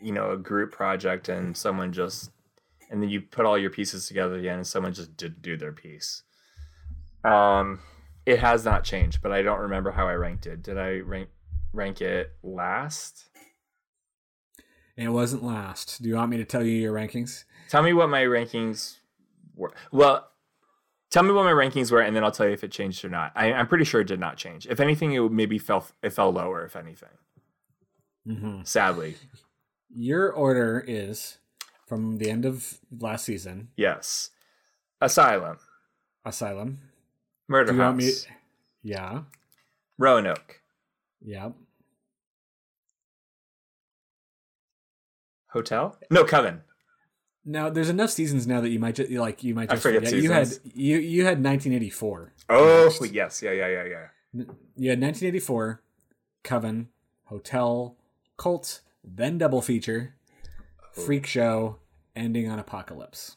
[0.00, 2.30] you know a group project and someone just
[2.90, 5.72] and then you put all your pieces together again and someone just did do their
[5.72, 6.22] piece.
[7.24, 7.80] Um,
[8.24, 10.62] it has not changed, but I don't remember how I ranked it.
[10.62, 11.28] Did I rank
[11.72, 13.28] rank it last?
[14.96, 16.02] It wasn't last.
[16.02, 17.44] Do you want me to tell you your rankings?
[17.68, 18.96] Tell me what my rankings
[19.54, 19.74] were.
[19.92, 20.30] Well,
[21.10, 23.08] tell me what my rankings were, and then I'll tell you if it changed or
[23.08, 23.32] not.
[23.34, 24.66] I, I'm pretty sure it did not change.
[24.66, 26.64] If anything, it maybe fell it fell lower.
[26.64, 27.08] If anything,
[28.26, 28.62] Mm-hmm.
[28.64, 29.16] sadly,
[29.94, 31.38] Your order is
[31.86, 33.68] from the end of last season.
[33.76, 34.30] yes.
[35.00, 35.58] Asylum,
[36.24, 36.78] Asylum.
[37.48, 38.10] Murder Do House, me?
[38.82, 39.22] Yeah.
[39.98, 40.60] Roanoke,
[41.24, 41.52] Yep.
[45.48, 45.96] Hotel.
[46.10, 46.62] No, Coven.
[47.48, 50.20] Now there's enough seasons now that you might just like you might just forget forget.
[50.20, 52.32] You had you you had 1984.
[52.50, 53.12] Oh Next.
[53.12, 54.06] yes, yeah, yeah, yeah, yeah.
[54.76, 55.80] You had 1984,
[56.42, 56.88] Coven,
[57.24, 57.96] Hotel,
[58.36, 60.14] Cult, then double feature,
[60.92, 61.76] Freak Show,
[62.14, 63.36] ending on Apocalypse.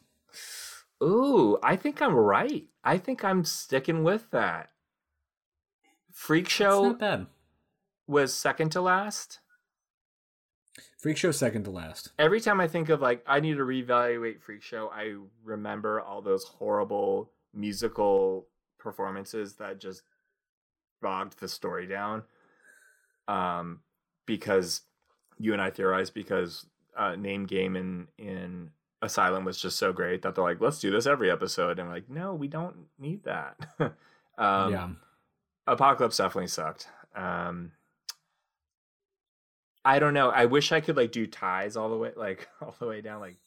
[1.01, 2.65] Ooh, I think I'm right.
[2.83, 4.71] I think I'm sticking with that.
[6.11, 6.97] Freak Show
[8.07, 9.39] was second to last.
[10.99, 12.11] Freak Show second to last.
[12.19, 16.21] every time I think of like I need to reevaluate Freak Show, I remember all
[16.21, 18.47] those horrible musical
[18.77, 20.03] performances that just
[21.01, 22.23] bogged the story down.
[23.29, 23.79] Um,
[24.25, 24.81] because
[25.37, 26.65] you and I theorized because
[26.97, 28.71] uh, name game in in
[29.01, 31.79] Asylum was just so great that they're like, let's do this every episode.
[31.79, 33.55] And I'm like, no, we don't need that.
[34.37, 34.89] um, yeah.
[35.65, 36.89] Apocalypse definitely sucked.
[37.15, 37.71] Um,
[39.89, 40.29] I don't know.
[40.29, 43.21] I wish I could like do ties all the way, like all the way down.
[43.21, 43.37] Like,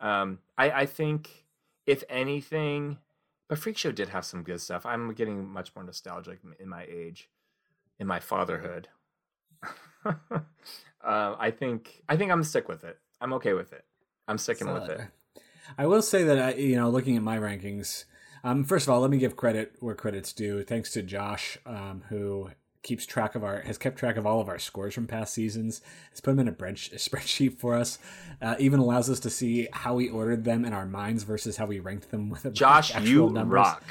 [0.00, 1.44] um, I I think
[1.86, 2.98] if anything,
[3.48, 4.84] but Freak Show did have some good stuff.
[4.84, 7.30] I'm getting much more nostalgic in my age,
[8.00, 8.88] in my fatherhood.
[10.04, 10.10] uh,
[11.00, 12.98] I think I think I'm stick with it.
[13.20, 13.84] I'm okay with it.
[14.26, 15.00] I'm sticking with it.
[15.78, 18.04] I will say that I, you know, looking at my rankings,
[18.42, 20.64] um, first of all, let me give credit where credit's due.
[20.64, 22.50] Thanks to Josh, um, who
[22.84, 25.80] keeps track of our has kept track of all of our scores from past seasons.
[26.10, 27.98] Has put them in a, bread, a spreadsheet for us.
[28.40, 31.66] Uh, even allows us to see how we ordered them in our minds versus how
[31.66, 33.56] we ranked them with Josh, actual you numbers.
[33.56, 33.82] rock.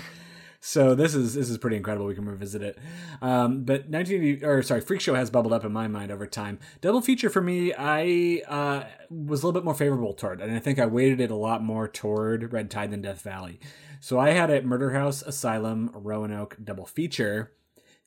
[0.65, 2.05] So this is this is pretty incredible.
[2.05, 2.77] We can revisit it.
[3.21, 6.57] Um, but 1980 or sorry, Freak Show has bubbled up in my mind over time.
[6.79, 10.59] Double feature for me, I uh, was a little bit more favorable toward, and I
[10.59, 13.59] think I weighted it a lot more toward Red Tide than Death Valley.
[13.99, 17.51] So I had it Murder House, Asylum, Roanoke, double feature,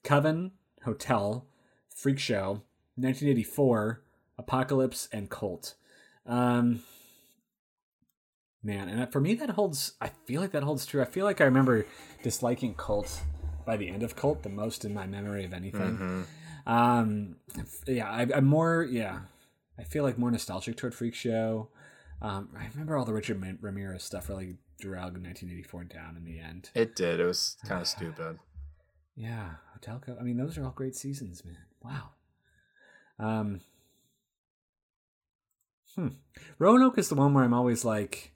[0.02, 0.52] Coven,
[0.86, 1.44] Hotel,
[1.94, 2.62] Freak Show,
[2.94, 4.00] 1984,
[4.38, 5.74] Apocalypse, and Cult.
[6.24, 6.82] Um,
[8.62, 9.92] man, and for me that holds.
[10.00, 11.02] I feel like that holds true.
[11.02, 11.84] I feel like I remember
[12.22, 13.20] disliking Cult
[13.66, 15.98] by the end of Cult the most in my memory of anything.
[15.98, 16.26] Mhm.
[16.70, 17.36] Um,
[17.86, 18.82] yeah, I, I'm more.
[18.88, 19.20] Yeah,
[19.78, 21.68] I feel like more nostalgic toward Freak Show.
[22.22, 26.70] Um, I remember all the Richard Ramirez stuff really drug 1984 down in the end.
[26.74, 27.20] It did.
[27.20, 28.38] It was kind of stupid.
[29.16, 30.16] Yeah, Hotel Co.
[30.20, 31.56] I mean, those are all great seasons, man.
[31.82, 32.10] Wow.
[33.18, 33.60] Um.
[35.94, 36.08] Hmm.
[36.58, 38.32] Roanoke is the one where I'm always like,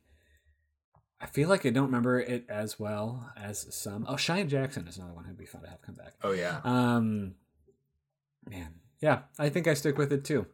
[1.20, 4.06] I feel like I don't remember it as well as some.
[4.08, 6.14] Oh, Cheyenne Jackson is another one who'd be fun to have come back.
[6.22, 6.60] Oh yeah.
[6.64, 7.34] Um,
[8.48, 10.46] man, yeah, I think I stick with it too.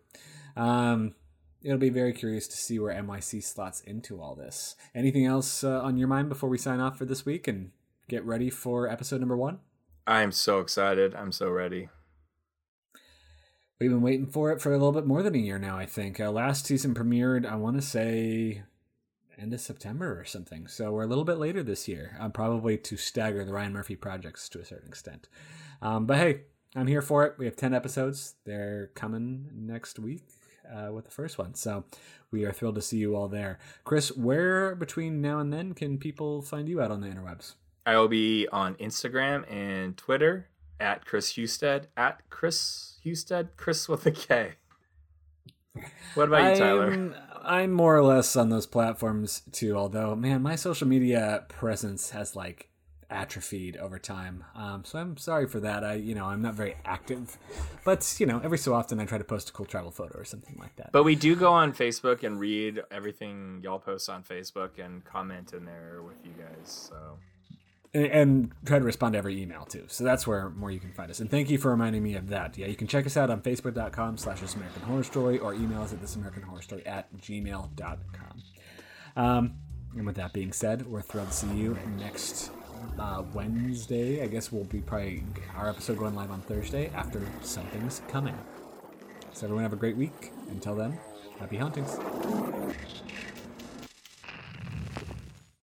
[0.56, 1.14] Um,
[1.62, 4.74] it'll be very curious to see where NYC slots into all this.
[4.92, 7.70] Anything else uh, on your mind before we sign off for this week and
[8.08, 9.60] get ready for episode number one?
[10.06, 11.14] I'm so excited.
[11.14, 11.88] I'm so ready.
[13.80, 15.76] We've been waiting for it for a little bit more than a year now.
[15.76, 17.44] I think uh, last season premiered.
[17.44, 18.62] I want to say
[19.38, 20.66] end of September or something.
[20.66, 23.96] So we're a little bit later this year, um, probably to stagger the Ryan Murphy
[23.96, 25.28] projects to a certain extent.
[25.82, 26.40] Um, but hey,
[26.74, 27.34] I'm here for it.
[27.36, 28.34] We have 10 episodes.
[28.44, 30.22] They're coming next week
[30.72, 31.54] uh, with the first one.
[31.54, 31.84] So
[32.30, 33.58] we are thrilled to see you all there.
[33.84, 37.54] Chris, where between now and then can people find you out on the interwebs?
[37.86, 40.48] I will be on Instagram and Twitter
[40.80, 44.54] at Chris Husted, at Chris Husted, Chris with a K.
[46.14, 46.92] What about you, Tyler?
[46.92, 47.14] I'm,
[47.44, 52.34] I'm more or less on those platforms too, although, man, my social media presence has
[52.34, 52.70] like
[53.08, 54.42] atrophied over time.
[54.56, 55.84] Um, so I'm sorry for that.
[55.84, 57.38] I, you know, I'm not very active,
[57.84, 60.24] but you know, every so often I try to post a cool travel photo or
[60.24, 60.90] something like that.
[60.90, 65.52] But we do go on Facebook and read everything y'all post on Facebook and comment
[65.52, 66.88] in there with you guys.
[66.90, 67.18] So
[67.96, 69.84] and, try to respond to every email too.
[69.88, 71.20] So that's where more you can find us.
[71.20, 72.56] And thank you for reminding me of that.
[72.58, 75.82] Yeah, you can check us out on facebook.com slash This American Horror Story or email
[75.82, 78.42] us at This American Horror Story at gmail.com.
[79.16, 79.54] Um,
[79.96, 82.50] and with that being said, we're thrilled to see you next
[82.98, 84.22] uh, Wednesday.
[84.22, 85.24] I guess we'll be probably
[85.56, 88.36] our episode going live on Thursday after something's coming.
[89.32, 90.32] So everyone have a great week.
[90.50, 90.98] Until then,
[91.38, 91.96] happy huntings.